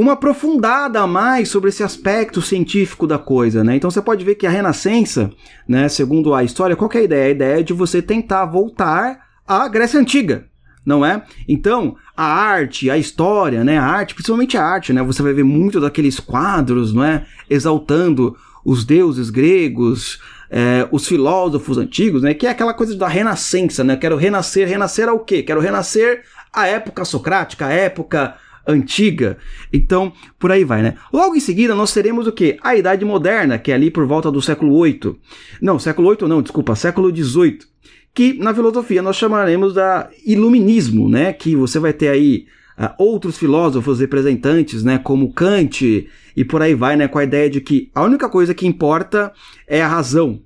uma 0.00 0.12
aprofundada 0.12 1.00
a 1.00 1.08
mais 1.08 1.48
sobre 1.48 1.70
esse 1.70 1.82
aspecto 1.82 2.40
científico 2.40 3.04
da 3.04 3.18
coisa, 3.18 3.64
né? 3.64 3.74
Então 3.74 3.90
você 3.90 4.00
pode 4.00 4.24
ver 4.24 4.36
que 4.36 4.46
a 4.46 4.50
Renascença, 4.50 5.28
né, 5.66 5.88
segundo 5.88 6.32
a 6.32 6.44
história, 6.44 6.76
qual 6.76 6.88
é 6.94 6.98
a 6.98 7.02
ideia? 7.02 7.26
A 7.26 7.30
ideia 7.30 7.58
é 7.58 7.62
de 7.64 7.72
você 7.72 8.00
tentar 8.00 8.46
voltar 8.46 9.18
à 9.44 9.66
Grécia 9.66 9.98
Antiga, 9.98 10.46
não 10.86 11.04
é? 11.04 11.24
Então, 11.48 11.96
a 12.16 12.24
arte, 12.24 12.88
a 12.88 12.96
história, 12.96 13.64
né, 13.64 13.76
a 13.76 13.82
arte, 13.82 14.14
principalmente 14.14 14.56
a 14.56 14.64
arte, 14.64 14.92
né, 14.92 15.02
você 15.02 15.20
vai 15.20 15.32
ver 15.32 15.42
muito 15.42 15.80
daqueles 15.80 16.20
quadros, 16.20 16.94
não 16.94 17.02
é, 17.02 17.26
exaltando 17.50 18.36
os 18.64 18.84
deuses 18.84 19.30
gregos, 19.30 20.20
é, 20.48 20.88
os 20.92 21.08
filósofos 21.08 21.76
antigos, 21.76 22.22
né, 22.22 22.34
que 22.34 22.46
é 22.46 22.50
aquela 22.50 22.72
coisa 22.72 22.94
da 22.94 23.08
renascença, 23.08 23.82
né, 23.82 23.96
quero 23.96 24.16
renascer, 24.16 24.68
renascer 24.68 25.08
ao 25.08 25.18
quê? 25.18 25.42
Quero 25.42 25.60
renascer 25.60 26.22
à 26.52 26.68
época 26.68 27.04
socrática, 27.04 27.66
à 27.66 27.72
época 27.72 28.36
antiga. 28.68 29.38
Então, 29.72 30.12
por 30.38 30.52
aí 30.52 30.62
vai, 30.62 30.82
né? 30.82 30.94
Logo 31.12 31.34
em 31.34 31.40
seguida, 31.40 31.74
nós 31.74 31.92
teremos 31.92 32.26
o 32.26 32.32
que? 32.32 32.58
A 32.62 32.76
Idade 32.76 33.04
Moderna, 33.04 33.58
que 33.58 33.72
é 33.72 33.74
ali 33.74 33.90
por 33.90 34.06
volta 34.06 34.30
do 34.30 34.42
século 34.42 34.74
8. 34.76 35.18
Não, 35.62 35.78
século 35.78 36.08
8 36.08 36.28
não, 36.28 36.42
desculpa, 36.42 36.76
século 36.76 37.10
18. 37.10 37.66
Que 38.14 38.34
na 38.34 38.54
filosofia 38.54 39.00
nós 39.00 39.16
chamaremos 39.16 39.74
da 39.74 40.10
iluminismo, 40.26 41.08
né? 41.08 41.32
Que 41.32 41.56
você 41.56 41.78
vai 41.78 41.92
ter 41.92 42.08
aí 42.08 42.46
uh, 42.78 42.90
outros 42.98 43.38
filósofos 43.38 44.00
representantes, 44.00 44.84
né, 44.84 44.98
como 44.98 45.32
Kant 45.32 46.08
e 46.36 46.44
por 46.44 46.62
aí 46.62 46.74
vai, 46.74 46.96
né, 46.96 47.08
com 47.08 47.18
a 47.18 47.24
ideia 47.24 47.50
de 47.50 47.60
que 47.60 47.90
a 47.94 48.02
única 48.02 48.28
coisa 48.28 48.54
que 48.54 48.66
importa 48.66 49.32
é 49.66 49.82
a 49.82 49.88
razão, 49.88 50.40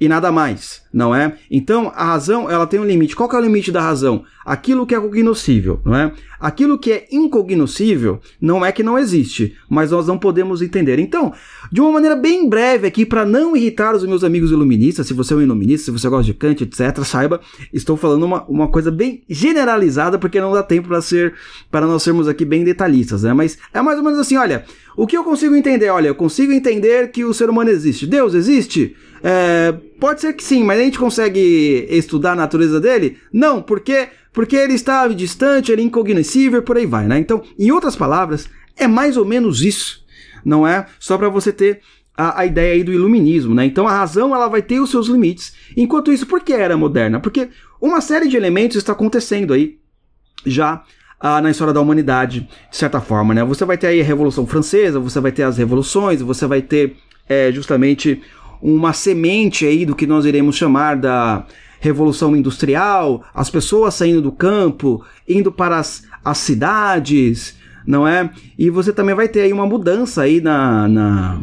e 0.00 0.08
nada 0.08 0.30
mais, 0.30 0.82
não 0.92 1.14
é? 1.14 1.36
Então, 1.50 1.90
a 1.94 2.04
razão, 2.04 2.48
ela 2.48 2.66
tem 2.66 2.78
um 2.78 2.84
limite. 2.84 3.16
Qual 3.16 3.28
que 3.28 3.34
é 3.34 3.38
o 3.38 3.42
limite 3.42 3.72
da 3.72 3.80
razão? 3.80 4.24
Aquilo 4.48 4.86
que 4.86 4.94
é 4.94 5.00
cognoscível, 5.00 5.78
não 5.84 5.94
é? 5.94 6.10
Aquilo 6.40 6.78
que 6.78 6.90
é 6.90 7.06
incognoscível 7.12 8.18
não 8.40 8.64
é 8.64 8.72
que 8.72 8.82
não 8.82 8.98
existe, 8.98 9.54
mas 9.68 9.90
nós 9.90 10.06
não 10.06 10.16
podemos 10.16 10.62
entender. 10.62 10.98
Então, 10.98 11.34
de 11.70 11.82
uma 11.82 11.92
maneira 11.92 12.16
bem 12.16 12.48
breve 12.48 12.86
aqui, 12.86 13.04
para 13.04 13.26
não 13.26 13.54
irritar 13.54 13.94
os 13.94 14.06
meus 14.06 14.24
amigos 14.24 14.50
iluministas, 14.50 15.06
se 15.06 15.12
você 15.12 15.34
é 15.34 15.36
um 15.36 15.42
iluminista, 15.42 15.84
se 15.84 15.90
você 15.90 16.08
gosta 16.08 16.24
de 16.24 16.32
Kant, 16.32 16.64
etc., 16.64 17.04
saiba, 17.04 17.42
estou 17.74 17.94
falando 17.94 18.22
uma, 18.22 18.42
uma 18.44 18.68
coisa 18.68 18.90
bem 18.90 19.22
generalizada, 19.28 20.18
porque 20.18 20.40
não 20.40 20.54
dá 20.54 20.62
tempo 20.62 20.88
para 20.88 21.02
ser, 21.02 21.34
para 21.70 21.86
nós 21.86 22.02
sermos 22.02 22.26
aqui 22.26 22.46
bem 22.46 22.64
detalhistas, 22.64 23.24
né? 23.24 23.34
Mas 23.34 23.58
é 23.74 23.82
mais 23.82 23.98
ou 23.98 24.04
menos 24.04 24.18
assim, 24.18 24.38
olha, 24.38 24.64
o 24.96 25.06
que 25.06 25.14
eu 25.14 25.24
consigo 25.24 25.54
entender? 25.54 25.90
Olha, 25.90 26.08
eu 26.08 26.14
consigo 26.14 26.52
entender 26.52 27.10
que 27.10 27.22
o 27.22 27.34
ser 27.34 27.50
humano 27.50 27.68
existe. 27.68 28.06
Deus 28.06 28.32
existe? 28.32 28.96
É, 29.22 29.74
pode 29.98 30.20
ser 30.20 30.32
que 30.32 30.42
sim, 30.42 30.64
mas 30.64 30.80
a 30.80 30.82
gente 30.82 30.98
consegue 30.98 31.86
estudar 31.90 32.32
a 32.32 32.36
natureza 32.36 32.80
dele? 32.80 33.18
Não, 33.32 33.62
porque 33.62 34.08
porque 34.32 34.54
ele 34.54 34.74
está 34.74 35.08
distante, 35.08 35.72
ele 35.72 35.82
é 35.82 35.84
incognoscível, 35.84 36.62
por 36.62 36.76
aí 36.76 36.86
vai, 36.86 37.06
né? 37.06 37.18
Então, 37.18 37.42
em 37.58 37.72
outras 37.72 37.96
palavras, 37.96 38.48
é 38.76 38.86
mais 38.86 39.16
ou 39.16 39.24
menos 39.24 39.62
isso, 39.62 40.04
não 40.44 40.66
é? 40.66 40.86
Só 41.00 41.18
para 41.18 41.28
você 41.28 41.52
ter 41.52 41.80
a, 42.16 42.40
a, 42.40 42.46
ideia 42.46 42.74
aí 42.74 42.84
do 42.84 42.92
iluminismo, 42.92 43.54
né? 43.54 43.64
Então 43.64 43.86
a 43.88 43.92
razão 43.92 44.34
ela 44.34 44.48
vai 44.48 44.62
ter 44.62 44.80
os 44.80 44.90
seus 44.90 45.08
limites. 45.08 45.54
Enquanto 45.76 46.12
isso, 46.12 46.26
por 46.26 46.40
que 46.40 46.52
era 46.52 46.76
moderna? 46.76 47.20
Porque 47.20 47.48
uma 47.80 48.00
série 48.00 48.28
de 48.28 48.36
elementos 48.36 48.76
está 48.76 48.92
acontecendo 48.92 49.52
aí 49.52 49.78
já 50.44 50.84
ah, 51.20 51.40
na 51.40 51.50
história 51.50 51.74
da 51.74 51.80
humanidade, 51.80 52.48
de 52.70 52.76
certa 52.76 53.00
forma, 53.00 53.34
né? 53.34 53.44
Você 53.44 53.64
vai 53.64 53.76
ter 53.78 53.88
aí 53.88 54.00
a 54.00 54.04
Revolução 54.04 54.46
Francesa, 54.46 55.00
você 55.00 55.20
vai 55.20 55.32
ter 55.32 55.42
as 55.42 55.58
revoluções, 55.58 56.20
você 56.20 56.46
vai 56.46 56.62
ter 56.62 56.96
é, 57.28 57.52
justamente 57.52 58.22
uma 58.60 58.92
semente 58.92 59.64
aí 59.66 59.86
do 59.86 59.94
que 59.94 60.06
nós 60.06 60.24
iremos 60.24 60.56
chamar 60.56 60.96
da 60.96 61.46
revolução 61.80 62.34
industrial, 62.36 63.24
as 63.34 63.50
pessoas 63.50 63.94
saindo 63.94 64.20
do 64.20 64.32
campo, 64.32 65.04
indo 65.28 65.52
para 65.52 65.78
as, 65.78 66.02
as 66.24 66.38
cidades, 66.38 67.56
não 67.86 68.06
é? 68.06 68.30
E 68.58 68.68
você 68.68 68.92
também 68.92 69.14
vai 69.14 69.28
ter 69.28 69.42
aí 69.42 69.52
uma 69.52 69.66
mudança 69.66 70.22
aí 70.22 70.40
na, 70.40 70.88
na, 70.88 71.40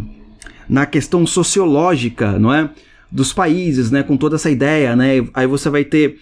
na 0.69 0.85
questão 0.85 1.25
sociológica, 1.25 2.37
não 2.37 2.53
é? 2.53 2.69
Dos 3.11 3.31
países, 3.31 3.91
né? 3.91 4.03
Com 4.03 4.17
toda 4.17 4.35
essa 4.35 4.51
ideia, 4.51 4.95
né? 4.95 5.25
Aí 5.33 5.47
você 5.47 5.69
vai 5.69 5.83
ter 5.83 6.17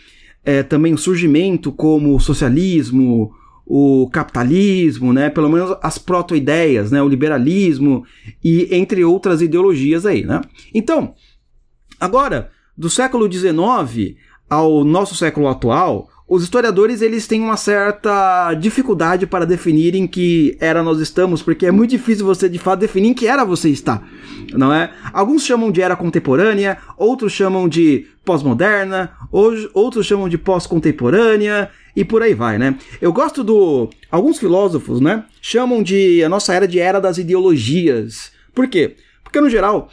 é, 0.45 0.61
também 0.61 0.93
o 0.93 0.97
surgimento 0.97 1.71
como 1.71 2.19
socialismo, 2.19 3.33
o 3.65 4.09
capitalismo, 4.11 5.13
né? 5.13 5.29
Pelo 5.29 5.49
menos 5.49 5.75
as 5.81 5.97
proto-ideias, 5.97 6.91
né? 6.91 7.01
O 7.01 7.07
liberalismo 7.07 8.05
e 8.43 8.67
entre 8.75 9.03
outras 9.03 9.41
ideologias 9.41 10.05
aí, 10.05 10.25
né? 10.25 10.41
Então, 10.73 11.13
agora, 11.99 12.51
do 12.77 12.89
século 12.89 13.31
XIX 13.31 14.15
ao 14.49 14.83
nosso 14.83 15.15
século 15.15 15.47
atual, 15.47 16.09
os 16.33 16.41
historiadores 16.41 17.03
eles 17.03 17.27
têm 17.27 17.41
uma 17.41 17.55
certa 17.55 18.55
dificuldade 18.55 19.27
para 19.27 19.45
definir 19.45 19.93
em 19.93 20.07
que 20.07 20.57
era 20.59 20.81
nós 20.81 20.99
estamos, 20.99 21.43
porque 21.43 21.67
é 21.67 21.71
muito 21.71 21.91
difícil 21.91 22.25
você 22.25 22.49
de 22.49 22.57
fato 22.57 22.79
definir 22.79 23.09
em 23.09 23.13
que 23.13 23.27
era 23.27 23.45
você 23.45 23.69
está, 23.69 24.01
não 24.51 24.73
é? 24.73 24.91
Alguns 25.13 25.45
chamam 25.45 25.71
de 25.71 25.79
era 25.79 25.95
contemporânea, 25.95 26.79
outros 26.97 27.33
chamam 27.33 27.69
de 27.69 28.07
pós-moderna, 28.25 29.11
outros 29.31 30.07
chamam 30.07 30.27
de 30.27 30.39
pós-contemporânea 30.39 31.69
e 31.95 32.03
por 32.03 32.23
aí 32.23 32.33
vai, 32.33 32.57
né? 32.57 32.79
Eu 32.99 33.13
gosto 33.13 33.43
do 33.43 33.91
alguns 34.09 34.39
filósofos, 34.39 34.99
né, 34.99 35.25
chamam 35.39 35.83
de 35.83 36.23
a 36.23 36.29
nossa 36.29 36.51
era 36.51 36.67
de 36.67 36.79
era 36.79 36.99
das 36.99 37.19
ideologias. 37.19 38.31
Por 38.55 38.67
quê? 38.67 38.95
Porque 39.23 39.39
no 39.39 39.51
geral 39.51 39.87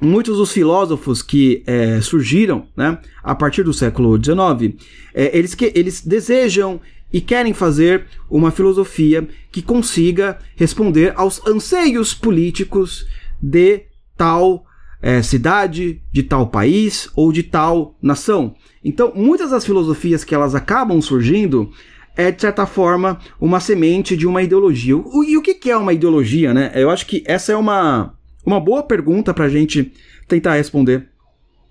muitos 0.00 0.38
dos 0.38 0.52
filósofos 0.52 1.22
que 1.22 1.62
é, 1.66 2.00
surgiram 2.00 2.66
né, 2.76 2.98
a 3.22 3.34
partir 3.34 3.62
do 3.62 3.72
século 3.72 4.16
XIX, 4.16 4.74
é, 5.14 5.36
eles, 5.36 5.54
que, 5.54 5.72
eles 5.74 6.00
desejam 6.00 6.80
e 7.12 7.20
querem 7.20 7.52
fazer 7.52 8.06
uma 8.30 8.50
filosofia 8.50 9.28
que 9.50 9.60
consiga 9.60 10.38
responder 10.56 11.12
aos 11.16 11.44
anseios 11.46 12.14
políticos 12.14 13.06
de 13.42 13.82
tal 14.16 14.64
é, 15.02 15.22
cidade, 15.22 16.00
de 16.12 16.22
tal 16.22 16.46
país 16.48 17.08
ou 17.16 17.32
de 17.32 17.42
tal 17.42 17.96
nação. 18.00 18.54
Então, 18.84 19.12
muitas 19.14 19.50
das 19.50 19.64
filosofias 19.64 20.24
que 20.24 20.34
elas 20.34 20.54
acabam 20.54 21.00
surgindo 21.00 21.70
é, 22.16 22.30
de 22.30 22.40
certa 22.40 22.66
forma, 22.66 23.18
uma 23.40 23.60
semente 23.60 24.16
de 24.16 24.26
uma 24.26 24.42
ideologia. 24.42 24.94
e 24.94 25.36
o 25.36 25.42
que 25.42 25.70
é 25.70 25.76
uma 25.76 25.92
ideologia, 25.92 26.52
né? 26.52 26.70
Eu 26.74 26.90
acho 26.90 27.06
que 27.06 27.22
essa 27.26 27.52
é 27.52 27.56
uma, 27.56 28.14
uma 28.44 28.60
boa 28.60 28.82
pergunta 28.82 29.34
para 29.34 29.44
a 29.44 29.48
gente 29.48 29.92
tentar 30.26 30.54
responder 30.54 31.08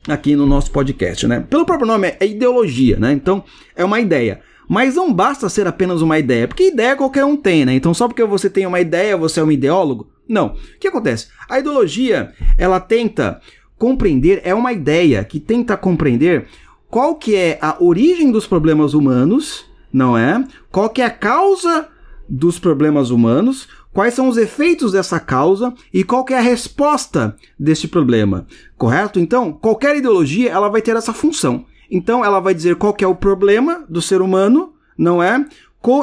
aqui 0.08 0.36
no 0.36 0.45
nosso 0.45 0.71
podcast, 0.71 1.27
né? 1.27 1.39
Pelo 1.39 1.65
próprio 1.65 1.88
nome 1.88 2.15
é 2.19 2.25
ideologia, 2.25 2.97
né? 2.97 3.12
Então 3.12 3.43
é 3.75 3.84
uma 3.84 3.99
ideia. 3.99 4.41
Mas 4.67 4.95
não 4.95 5.12
basta 5.12 5.49
ser 5.49 5.65
apenas 5.65 6.01
uma 6.01 6.19
ideia, 6.19 6.47
porque 6.47 6.67
ideia 6.67 6.95
qualquer 6.95 7.25
um 7.25 7.36
tem, 7.36 7.65
né? 7.65 7.73
Então 7.73 7.93
só 7.93 8.08
porque 8.08 8.23
você 8.23 8.49
tem 8.49 8.65
uma 8.65 8.79
ideia, 8.79 9.17
você 9.17 9.39
é 9.39 9.43
um 9.43 9.51
ideólogo? 9.51 10.12
Não. 10.27 10.49
O 10.49 10.79
que 10.79 10.88
acontece? 10.88 11.27
A 11.49 11.60
ideologia, 11.60 12.32
ela 12.58 12.79
tenta 12.79 13.41
compreender, 13.77 14.41
é 14.43 14.53
uma 14.53 14.71
ideia 14.71 15.23
que 15.23 15.39
tenta 15.39 15.75
compreender 15.75 16.45
qual 16.88 17.15
que 17.15 17.36
é 17.36 17.58
a 17.62 17.77
origem 17.84 18.32
dos 18.32 18.45
problemas 18.45 18.93
humanos, 18.93 19.65
não 19.91 20.15
é? 20.17 20.43
Qual 20.71 20.89
que 20.89 21.01
é 21.01 21.05
a 21.05 21.10
causa 21.10 21.88
dos 22.27 22.60
problemas 22.60 23.10
humanos, 23.10 23.67
quais 23.93 24.13
são 24.13 24.28
os 24.28 24.38
efeitos 24.38 24.91
dessa 24.91 25.19
causa 25.19 25.73
e 25.93 26.04
qual 26.04 26.25
é 26.30 26.36
a 26.36 26.41
resposta 26.41 27.36
desse 27.60 27.88
problema, 27.88 28.47
correto? 28.78 29.19
Então, 29.19 29.52
qualquer 29.52 29.95
ideologia 29.95 30.52
ela 30.52 30.69
vai 30.69 30.82
ter 30.82 30.95
essa 30.95 31.13
função. 31.13 31.65
Então, 31.89 32.23
ela 32.23 32.39
vai 32.39 32.54
dizer 32.54 32.75
qual 32.75 32.95
é 32.99 33.08
o 33.08 33.15
problema 33.15 33.84
do 33.89 34.02
ser 34.02 34.21
humano, 34.21 34.73
não 34.97 35.21
é? 35.21 35.45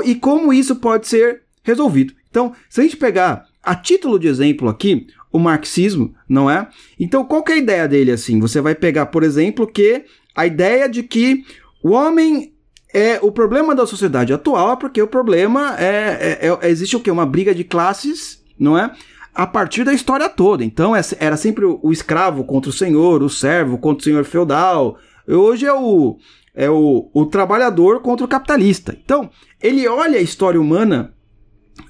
e 0.04 0.14
como 0.14 0.52
isso 0.52 0.76
pode 0.76 1.06
ser 1.06 1.42
resolvido. 1.62 2.14
Então, 2.30 2.52
se 2.68 2.80
a 2.80 2.84
gente 2.84 2.96
pegar 2.96 3.46
a 3.62 3.74
título 3.74 4.18
de 4.18 4.26
exemplo 4.26 4.68
aqui, 4.68 5.06
o 5.32 5.38
marxismo, 5.38 6.14
não 6.28 6.50
é? 6.50 6.66
Então, 6.98 7.24
qual 7.24 7.44
é 7.48 7.52
a 7.52 7.58
ideia 7.58 7.86
dele 7.88 8.10
assim? 8.10 8.40
Você 8.40 8.60
vai 8.60 8.74
pegar, 8.74 9.06
por 9.06 9.22
exemplo, 9.22 9.66
que 9.66 10.04
a 10.34 10.46
ideia 10.46 10.88
de 10.88 11.02
que 11.02 11.44
o 11.82 11.90
homem 11.90 12.52
é 12.96 13.18
o 13.20 13.30
problema 13.30 13.74
da 13.74 13.86
sociedade 13.86 14.32
atual 14.32 14.72
é 14.72 14.76
porque 14.76 15.02
o 15.02 15.06
problema 15.06 15.76
é, 15.78 16.38
é, 16.40 16.48
é 16.48 16.70
existe 16.70 16.96
o 16.96 17.00
que 17.00 17.10
uma 17.10 17.26
briga 17.26 17.54
de 17.54 17.62
classes, 17.62 18.42
não 18.58 18.78
é? 18.78 18.90
A 19.34 19.46
partir 19.46 19.84
da 19.84 19.92
história 19.92 20.30
toda. 20.30 20.64
Então 20.64 20.96
é, 20.96 21.02
era 21.20 21.36
sempre 21.36 21.66
o, 21.66 21.78
o, 21.82 21.92
escravo 21.92 22.42
contra 22.42 22.70
o 22.70 22.72
senhor, 22.72 23.22
o 23.22 23.28
servo 23.28 23.76
contra 23.76 24.00
o 24.00 24.04
senhor 24.04 24.24
feudal. 24.24 24.96
Hoje 25.28 25.66
é 25.66 25.72
o 25.74 26.16
é 26.54 26.70
o, 26.70 27.10
o 27.12 27.26
trabalhador 27.26 28.00
contra 28.00 28.24
o 28.24 28.28
capitalista. 28.28 28.96
Então 29.04 29.28
ele 29.62 29.86
olha 29.86 30.18
a 30.18 30.22
história 30.22 30.58
humana 30.58 31.12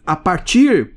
a 0.04 0.16
partir 0.16 0.90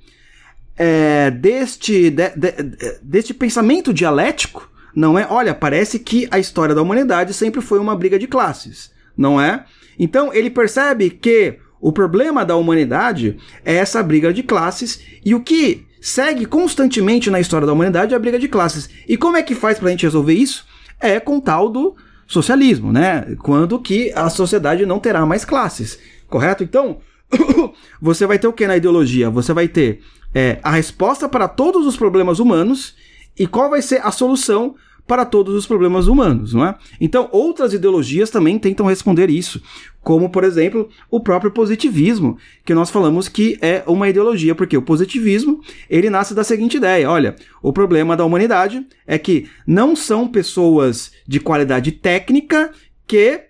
é, 0.75 1.29
deste 1.29 2.09
de, 2.09 2.29
de, 2.29 2.99
deste 3.03 3.31
pensamento 3.31 3.93
dialético, 3.93 4.71
não 4.95 5.19
é? 5.19 5.27
Olha, 5.29 5.53
parece 5.53 5.99
que 5.99 6.27
a 6.31 6.39
história 6.39 6.73
da 6.73 6.81
humanidade 6.81 7.31
sempre 7.31 7.61
foi 7.61 7.77
uma 7.77 7.95
briga 7.95 8.17
de 8.17 8.25
classes, 8.25 8.91
não 9.15 9.39
é? 9.39 9.65
Então 9.99 10.33
ele 10.33 10.49
percebe 10.49 11.09
que 11.09 11.59
o 11.81 11.91
problema 11.91 12.45
da 12.45 12.55
humanidade 12.55 13.38
é 13.63 13.75
essa 13.75 14.01
briga 14.01 14.33
de 14.33 14.41
classes 14.41 15.01
e 15.23 15.35
o 15.35 15.41
que 15.41 15.85
segue 16.01 16.45
constantemente 16.45 17.29
na 17.29 17.39
história 17.39 17.67
da 17.67 17.73
humanidade 17.73 18.13
é 18.13 18.17
a 18.17 18.19
briga 18.19 18.39
de 18.39 18.47
classes. 18.47 18.89
E 19.07 19.17
como 19.17 19.38
é 19.38 19.43
que 19.43 19.53
faz 19.53 19.77
para 19.77 19.89
a 19.89 19.91
gente 19.91 20.05
resolver 20.05 20.33
isso? 20.33 20.65
É 20.99 21.19
com 21.19 21.39
tal 21.39 21.69
do 21.69 21.95
socialismo, 22.25 22.91
né? 22.91 23.35
Quando 23.39 23.79
que 23.79 24.12
a 24.15 24.29
sociedade 24.29 24.85
não 24.85 24.99
terá 24.99 25.25
mais 25.25 25.43
classes, 25.43 25.99
correto? 26.27 26.63
Então, 26.63 26.99
você 28.01 28.25
vai 28.25 28.39
ter 28.39 28.47
o 28.47 28.53
que 28.53 28.67
na 28.67 28.77
ideologia? 28.77 29.29
Você 29.29 29.53
vai 29.53 29.67
ter 29.67 30.01
é, 30.33 30.59
a 30.63 30.71
resposta 30.71 31.27
para 31.27 31.47
todos 31.47 31.85
os 31.85 31.97
problemas 31.97 32.39
humanos 32.39 32.95
e 33.38 33.47
qual 33.47 33.69
vai 33.69 33.81
ser 33.81 34.05
a 34.05 34.12
solução 34.12 34.75
para 35.07 35.25
todos 35.25 35.55
os 35.55 35.65
problemas 35.65 36.05
humanos, 36.05 36.53
não 36.53 36.63
é? 36.63 36.75
Então, 37.01 37.27
outras 37.31 37.73
ideologias 37.73 38.29
também 38.29 38.59
tentam 38.59 38.85
responder 38.85 39.27
isso, 39.27 39.59
como, 40.01 40.29
por 40.29 40.43
exemplo, 40.43 40.89
o 41.09 41.19
próprio 41.19 41.51
positivismo, 41.51 42.38
que 42.65 42.73
nós 42.73 42.89
falamos 42.89 43.27
que 43.27 43.57
é 43.62 43.83
uma 43.85 44.07
ideologia, 44.09 44.55
porque 44.55 44.77
o 44.77 44.81
positivismo, 44.81 45.62
ele 45.89 46.09
nasce 46.09 46.33
da 46.33 46.43
seguinte 46.43 46.77
ideia, 46.77 47.09
olha, 47.09 47.35
o 47.62 47.73
problema 47.73 48.15
da 48.15 48.25
humanidade 48.25 48.85
é 49.05 49.17
que 49.17 49.49
não 49.67 49.95
são 49.95 50.27
pessoas 50.27 51.12
de 51.27 51.39
qualidade 51.39 51.91
técnica 51.91 52.71
que 53.05 53.41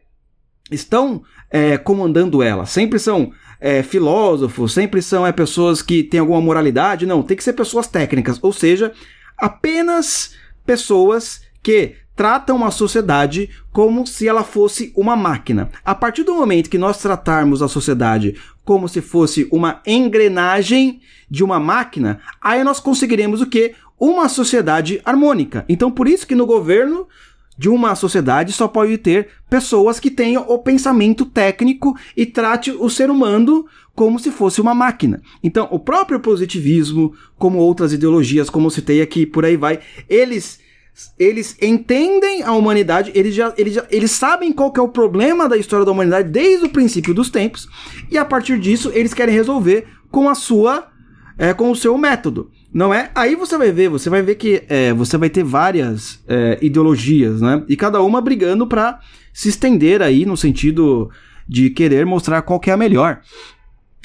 estão 0.71 1.21
é, 1.51 1.77
comandando 1.77 2.43
ela, 2.43 2.65
sempre 2.65 2.99
são 2.99 3.31
é, 3.59 3.83
filósofos, 3.83 4.73
sempre 4.73 5.01
são 5.01 5.25
é, 5.25 5.31
pessoas 5.31 5.81
que 5.81 6.03
têm 6.03 6.19
alguma 6.19 6.41
moralidade, 6.41 7.05
não, 7.05 7.23
tem 7.23 7.35
que 7.35 7.43
ser 7.43 7.53
pessoas 7.53 7.87
técnicas, 7.87 8.39
ou 8.41 8.53
seja, 8.53 8.91
apenas 9.37 10.35
pessoas 10.65 11.41
que 11.61 11.95
tratam 12.19 12.65
a 12.65 12.69
sociedade 12.69 13.49
como 13.71 14.05
se 14.05 14.27
ela 14.27 14.43
fosse 14.43 14.91
uma 14.93 15.15
máquina. 15.15 15.69
A 15.85 15.95
partir 15.95 16.23
do 16.23 16.35
momento 16.35 16.69
que 16.69 16.77
nós 16.77 16.97
tratarmos 16.97 17.61
a 17.61 17.69
sociedade 17.69 18.35
como 18.65 18.89
se 18.89 18.99
fosse 18.99 19.47
uma 19.49 19.81
engrenagem 19.87 20.99
de 21.31 21.45
uma 21.45 21.61
máquina, 21.61 22.19
aí 22.41 22.61
nós 22.61 22.77
conseguiremos 22.77 23.39
o 23.39 23.45
que? 23.45 23.73
Uma 23.97 24.27
sociedade 24.27 24.99
harmônica. 25.05 25.63
Então, 25.69 25.89
por 25.89 26.09
isso 26.09 26.27
que 26.27 26.35
no 26.35 26.45
governo 26.45 27.07
de 27.57 27.69
uma 27.69 27.95
sociedade 27.95 28.51
só 28.51 28.67
pode 28.67 28.97
ter 28.97 29.29
pessoas 29.49 29.97
que 29.97 30.11
tenham 30.11 30.43
o 30.45 30.59
pensamento 30.59 31.25
técnico 31.25 31.95
e 32.17 32.25
trate 32.25 32.69
o 32.69 32.89
ser 32.89 33.09
humano 33.09 33.65
como 33.95 34.19
se 34.19 34.29
fosse 34.29 34.59
uma 34.59 34.75
máquina. 34.75 35.21
Então, 35.41 35.69
o 35.71 35.79
próprio 35.79 36.19
positivismo, 36.19 37.13
como 37.37 37.59
outras 37.59 37.93
ideologias, 37.93 38.49
como 38.49 38.69
citei 38.69 39.01
aqui, 39.01 39.25
por 39.25 39.45
aí 39.45 39.55
vai, 39.55 39.79
eles 40.09 40.59
eles 41.17 41.55
entendem 41.61 42.43
a 42.43 42.51
humanidade, 42.51 43.11
eles 43.13 43.33
já, 43.33 43.53
eles 43.57 43.73
já 43.73 43.85
eles 43.89 44.11
sabem 44.11 44.51
qual 44.51 44.71
que 44.71 44.79
é 44.79 44.83
o 44.83 44.89
problema 44.89 45.47
da 45.47 45.57
história 45.57 45.85
da 45.85 45.91
humanidade 45.91 46.29
desde 46.29 46.65
o 46.65 46.69
princípio 46.69 47.13
dos 47.13 47.29
tempos, 47.29 47.67
e 48.09 48.17
a 48.17 48.25
partir 48.25 48.59
disso 48.59 48.91
eles 48.93 49.13
querem 49.13 49.33
resolver 49.33 49.87
com 50.11 50.29
a 50.29 50.35
sua 50.35 50.87
é, 51.37 51.53
com 51.53 51.71
o 51.71 51.75
seu 51.75 51.97
método. 51.97 52.51
Não 52.71 52.93
é? 52.93 53.09
Aí 53.15 53.35
você 53.35 53.57
vai 53.57 53.71
ver, 53.71 53.89
você 53.89 54.09
vai 54.09 54.21
ver 54.21 54.35
que 54.35 54.63
é, 54.69 54.93
você 54.93 55.17
vai 55.17 55.29
ter 55.29 55.43
várias 55.43 56.23
é, 56.27 56.59
ideologias, 56.61 57.41
né? 57.41 57.63
E 57.67 57.75
cada 57.75 58.01
uma 58.01 58.21
brigando 58.21 58.67
para 58.67 58.99
se 59.33 59.49
estender 59.49 60.03
aí 60.03 60.25
no 60.25 60.37
sentido 60.37 61.09
de 61.47 61.71
querer 61.71 62.05
mostrar 62.05 62.43
qual 62.43 62.59
que 62.59 62.69
é 62.69 62.73
a 62.73 62.77
melhor. 62.77 63.21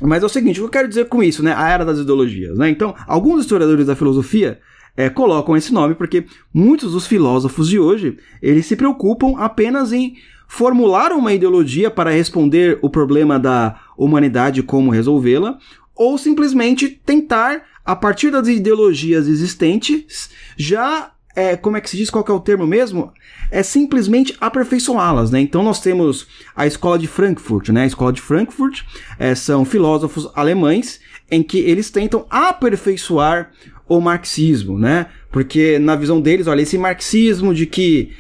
Mas 0.00 0.22
é 0.22 0.26
o 0.26 0.30
seguinte, 0.30 0.60
o 0.60 0.62
que 0.62 0.68
eu 0.68 0.70
quero 0.70 0.88
dizer 0.88 1.08
com 1.08 1.22
isso, 1.22 1.42
né? 1.42 1.54
A 1.54 1.68
era 1.68 1.84
das 1.84 1.98
ideologias, 1.98 2.56
né? 2.56 2.70
Então, 2.70 2.94
alguns 3.06 3.42
historiadores 3.42 3.86
da 3.86 3.94
filosofia 3.94 4.60
é, 4.96 5.08
colocam 5.08 5.56
esse 5.56 5.72
nome 5.72 5.94
porque 5.94 6.26
muitos 6.52 6.92
dos 6.92 7.06
filósofos 7.06 7.68
de 7.68 7.78
hoje 7.78 8.16
eles 8.40 8.66
se 8.66 8.76
preocupam 8.76 9.34
apenas 9.38 9.92
em 9.92 10.16
formular 10.46 11.12
uma 11.12 11.32
ideologia 11.32 11.90
para 11.90 12.10
responder 12.10 12.78
o 12.82 12.90
problema 12.90 13.38
da 13.38 13.80
humanidade 13.96 14.62
como 14.62 14.90
resolvê-la 14.90 15.58
ou 15.94 16.18
simplesmente 16.18 16.88
tentar 16.88 17.62
a 17.84 17.94
partir 17.94 18.30
das 18.30 18.48
ideologias 18.48 19.28
existentes, 19.28 20.30
já 20.56 21.12
é, 21.36 21.56
como 21.56 21.76
é 21.76 21.80
que 21.80 21.90
se 21.90 21.96
diz, 21.96 22.10
qual 22.10 22.24
é 22.26 22.32
o 22.32 22.40
termo 22.40 22.66
mesmo? 22.66 23.12
É 23.50 23.62
simplesmente 23.62 24.36
aperfeiçoá-las, 24.40 25.32
né? 25.32 25.40
Então 25.40 25.64
nós 25.64 25.80
temos 25.80 26.28
a 26.54 26.66
escola 26.66 26.96
de 26.96 27.08
Frankfurt, 27.08 27.70
né? 27.70 27.82
A 27.82 27.86
escola 27.86 28.12
de 28.12 28.20
Frankfurt 28.20 28.82
é, 29.18 29.34
são 29.34 29.64
filósofos 29.64 30.30
alemães 30.34 31.00
em 31.30 31.42
que 31.42 31.58
eles 31.58 31.90
tentam 31.90 32.24
aperfeiçoar 32.30 33.50
o 33.88 34.00
marxismo, 34.00 34.78
né? 34.78 35.06
Porque 35.30 35.78
na 35.78 35.96
visão 35.96 36.20
deles, 36.20 36.46
olha, 36.46 36.62
esse 36.62 36.78
marxismo 36.78 37.54
de 37.54 37.66
que 37.66 38.12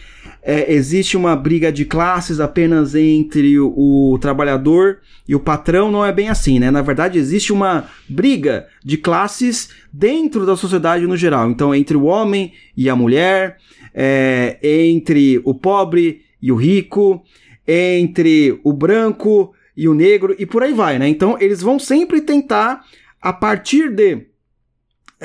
é, 0.42 0.72
existe 0.72 1.16
uma 1.16 1.34
briga 1.34 1.72
de 1.72 1.86
classes 1.86 2.38
apenas 2.38 2.94
entre 2.94 3.58
o, 3.58 4.12
o, 4.12 4.18
trabalhador 4.18 4.98
e 5.26 5.34
o 5.34 5.40
patrão, 5.40 5.90
não 5.90 6.04
é 6.04 6.12
bem 6.12 6.28
assim, 6.28 6.58
né? 6.58 6.70
Na 6.70 6.82
verdade, 6.82 7.18
existe 7.18 7.50
uma 7.50 7.88
briga 8.06 8.66
de 8.84 8.98
classes 8.98 9.70
dentro 9.90 10.44
da 10.44 10.54
sociedade 10.54 11.06
no 11.06 11.16
geral. 11.16 11.50
Então, 11.50 11.74
entre 11.74 11.96
o 11.96 12.04
homem 12.04 12.52
e 12.76 12.90
a 12.90 12.96
mulher, 12.96 13.56
é, 13.94 14.58
entre 14.62 15.40
o 15.44 15.54
pobre 15.54 16.20
e 16.42 16.52
o 16.52 16.56
rico, 16.56 17.22
entre 17.66 18.60
o 18.62 18.72
branco 18.72 19.54
e 19.74 19.88
o 19.88 19.94
negro, 19.94 20.36
e 20.38 20.44
por 20.44 20.62
aí 20.62 20.74
vai, 20.74 20.98
né? 20.98 21.08
Então, 21.08 21.38
eles 21.40 21.62
vão 21.62 21.78
sempre 21.78 22.20
tentar, 22.20 22.84
a 23.20 23.32
partir 23.32 23.90
de. 23.90 24.26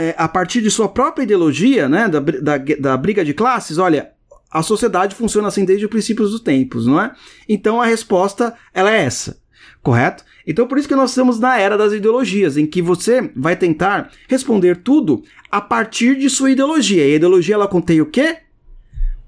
É, 0.02 0.16
a 0.18 0.30
partir 0.30 0.62
de 0.62 0.72
sua 0.72 0.88
própria 0.88 1.24
ideologia, 1.24 1.90
né, 1.90 2.08
da, 2.08 2.22
da, 2.22 2.58
da 2.58 2.96
briga 2.96 3.26
de 3.26 3.34
classes, 3.34 3.78
olha, 3.78 4.12
a 4.50 4.64
sociedade 4.64 5.14
funciona 5.14 5.50
assim 5.50 5.66
desde 5.66 5.86
o 5.86 5.90
princípio 5.90 6.24
dos 6.26 6.40
tempos, 6.40 6.88
não 6.88 7.02
é? 7.02 7.12
Então 7.50 7.82
a 7.82 7.86
resposta 7.86 8.56
ela 8.74 8.90
é 8.90 9.04
essa, 9.04 9.38
correto? 9.84 10.24
Então 10.48 10.66
por 10.68 10.78
isso 10.78 10.88
que 10.88 10.96
nós 10.96 11.10
estamos 11.10 11.38
na 11.38 11.60
era 11.60 11.78
das 11.78 11.92
ideologias, 11.92 12.56
em 12.56 12.66
que 12.66 12.82
você 12.82 13.30
vai 13.36 13.58
tentar 13.58 14.10
responder 14.30 14.78
tudo 14.78 15.22
a 15.52 15.60
partir 15.60 16.16
de 16.16 16.30
sua 16.30 16.52
ideologia. 16.52 17.06
E 17.06 17.12
a 17.12 17.16
ideologia 17.18 17.56
ela 17.56 17.68
contém 17.68 18.00
o 18.00 18.06
quê? 18.06 18.38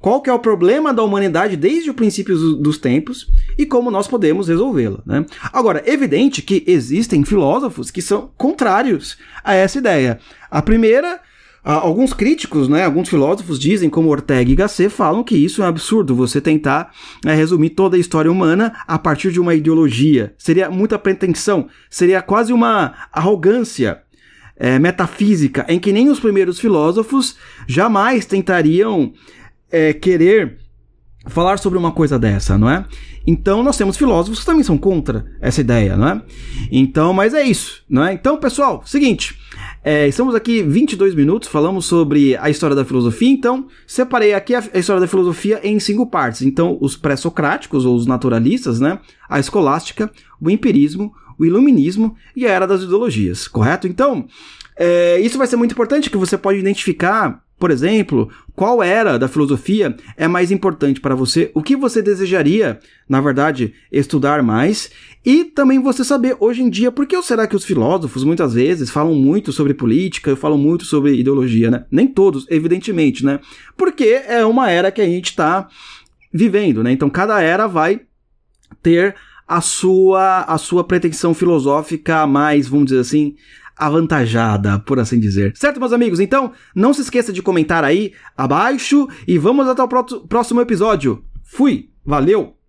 Qual 0.02 0.20
que 0.20 0.30
é 0.30 0.34
o 0.34 0.40
problema 0.40 0.92
da 0.92 1.04
humanidade 1.04 1.56
desde 1.56 1.92
o 1.92 1.94
princípio 1.94 2.36
dos 2.56 2.78
tempos 2.78 3.30
e 3.58 3.66
como 3.66 3.92
nós 3.92 4.08
podemos 4.08 4.48
resolvê-la, 4.48 5.00
né? 5.06 5.26
Agora, 5.54 5.84
evidente 5.86 6.42
que 6.42 6.64
existem 6.66 7.24
filósofos 7.24 7.92
que 7.92 8.02
são 8.02 8.32
contrários 8.36 9.18
a 9.44 9.54
essa 9.54 9.78
ideia. 9.78 10.20
A 10.50 10.62
primeira 10.62 11.22
alguns 11.64 12.12
críticos, 12.12 12.68
né, 12.68 12.84
alguns 12.84 13.08
filósofos 13.08 13.60
dizem, 13.60 13.90
como 13.90 14.10
Ortega 14.10 14.52
e 14.52 14.56
Gasset, 14.56 14.90
falam 14.90 15.24
que 15.24 15.36
isso 15.36 15.62
é 15.62 15.66
um 15.66 15.68
absurdo, 15.68 16.16
você 16.16 16.42
tentar 16.42 16.92
é, 17.24 17.36
resumir 17.36 17.70
toda 17.72 17.96
a 17.96 18.00
história 18.00 18.32
humana 18.32 18.74
a 18.88 18.98
partir 18.98 19.32
de 19.32 19.40
uma 19.40 19.54
ideologia. 19.54 20.34
Seria 20.38 20.72
muita 20.72 20.98
pretensão, 20.98 21.68
seria 21.90 22.22
quase 22.22 22.52
uma 22.52 22.94
arrogância 23.14 24.02
é, 24.58 24.80
metafísica, 24.80 25.66
em 25.68 25.80
que 25.80 25.92
nem 25.92 26.10
os 26.10 26.20
primeiros 26.20 26.60
filósofos 26.60 27.36
jamais 27.68 28.26
tentariam 28.26 29.14
é, 29.72 29.94
querer 29.94 30.58
falar 31.28 31.60
sobre 31.60 31.78
uma 31.78 31.92
coisa 31.92 32.18
dessa, 32.18 32.58
não 32.58 32.70
é? 32.70 32.86
Então 33.26 33.62
nós 33.62 33.78
temos 33.78 33.96
filósofos 33.96 34.40
que 34.40 34.46
também 34.46 34.64
são 34.64 34.78
contra 34.78 35.26
essa 35.40 35.62
ideia, 35.62 35.96
não 35.96 36.08
é? 36.08 36.22
Então, 36.72 37.14
mas 37.14 37.34
é 37.34 37.44
isso, 37.44 37.84
não 37.88 38.04
é? 38.04 38.14
Então, 38.14 38.38
pessoal, 38.38 38.82
seguinte, 38.86 39.38
é, 39.84 40.08
estamos 40.08 40.34
aqui 40.34 40.64
22 40.64 41.14
minutos, 41.14 41.48
falamos 41.48 41.86
sobre 41.86 42.36
a 42.38 42.50
história 42.50 42.76
da 42.76 42.84
filosofia, 42.84 43.30
então 43.30 43.68
separei 43.86 44.34
aqui 44.34 44.56
a, 44.56 44.64
a 44.74 44.80
história 44.80 45.00
da 45.00 45.08
filosofia 45.08 45.60
em 45.64 45.80
cinco 45.80 46.08
partes. 46.08 46.42
Então, 46.42 46.78
os 46.82 46.98
pré-socráticos 46.98 47.86
ou 47.86 47.96
os 47.96 48.08
naturalistas, 48.08 48.80
né? 48.80 49.00
A 49.30 49.40
escolástica, 49.40 50.12
o 50.40 50.50
empirismo, 50.50 51.14
o 51.38 51.46
iluminismo 51.46 52.16
e 52.36 52.48
a 52.48 52.52
era 52.52 52.66
das 52.66 52.82
ideologias, 52.82 53.48
correto? 53.48 53.88
Então, 53.88 54.28
é, 54.76 55.20
isso 55.20 55.38
vai 55.38 55.46
ser 55.46 55.58
muito 55.58 55.74
importante 55.74 56.10
que 56.10 56.18
você 56.18 56.38
pode 56.38 56.58
identificar 56.58 57.44
por 57.62 57.70
exemplo, 57.70 58.28
qual 58.56 58.82
era 58.82 59.20
da 59.20 59.28
filosofia 59.28 59.96
é 60.18 60.28
mais 60.28 60.50
importante 60.50 61.00
para 61.00 61.14
você? 61.14 61.52
O 61.54 61.62
que 61.62 61.76
você 61.76 62.02
desejaria, 62.02 62.80
na 63.08 63.22
verdade, 63.22 63.76
estudar 63.92 64.42
mais? 64.42 64.90
E 65.24 65.46
também 65.46 65.80
você 65.80 66.04
saber 66.04 66.36
hoje 66.40 66.64
em 66.64 66.72
dia 66.72 66.92
por 66.92 67.06
que 67.06 67.22
será 67.22 67.46
que 67.46 67.56
os 67.56 67.64
filósofos 67.64 68.24
muitas 68.24 68.56
vezes 68.56 68.90
falam 68.90 69.14
muito 69.14 69.52
sobre 69.52 69.76
política, 69.76 70.36
falam 70.36 70.58
muito 70.58 70.86
sobre 70.86 71.14
ideologia, 71.14 71.70
né? 71.70 71.86
Nem 71.92 72.08
todos, 72.08 72.48
evidentemente, 72.50 73.24
né? 73.24 73.40
Porque 73.78 74.06
é 74.06 74.44
uma 74.44 74.72
era 74.72 74.92
que 74.92 75.00
a 75.02 75.06
gente 75.06 75.30
está 75.30 75.68
vivendo, 76.34 76.82
né? 76.82 76.92
Então 76.92 77.12
cada 77.12 77.40
era 77.44 77.68
vai 77.68 78.02
ter 78.82 79.14
a 79.48 79.62
sua 79.62 80.46
a 80.46 80.58
sua 80.58 80.84
pretensão 80.84 81.36
filosófica 81.36 82.26
mais, 82.26 82.68
vamos 82.68 82.86
dizer 82.86 83.02
assim, 83.02 83.36
avantajada, 83.82 84.78
por 84.78 85.00
assim 85.00 85.20
dizer. 85.20 85.54
Certo, 85.56 85.80
meus 85.80 85.92
amigos? 85.92 86.20
Então, 86.20 86.52
não 86.76 86.94
se 86.94 87.02
esqueça 87.02 87.34
de 87.34 87.42
comentar 87.42 87.84
aí 87.84 88.14
abaixo 88.38 89.10
e 89.28 89.40
vamos 89.40 89.68
até 89.68 89.82
o 89.82 89.88
próximo 90.28 90.62
episódio. 90.62 91.24
Fui, 91.44 91.90
valeu! 92.06 92.56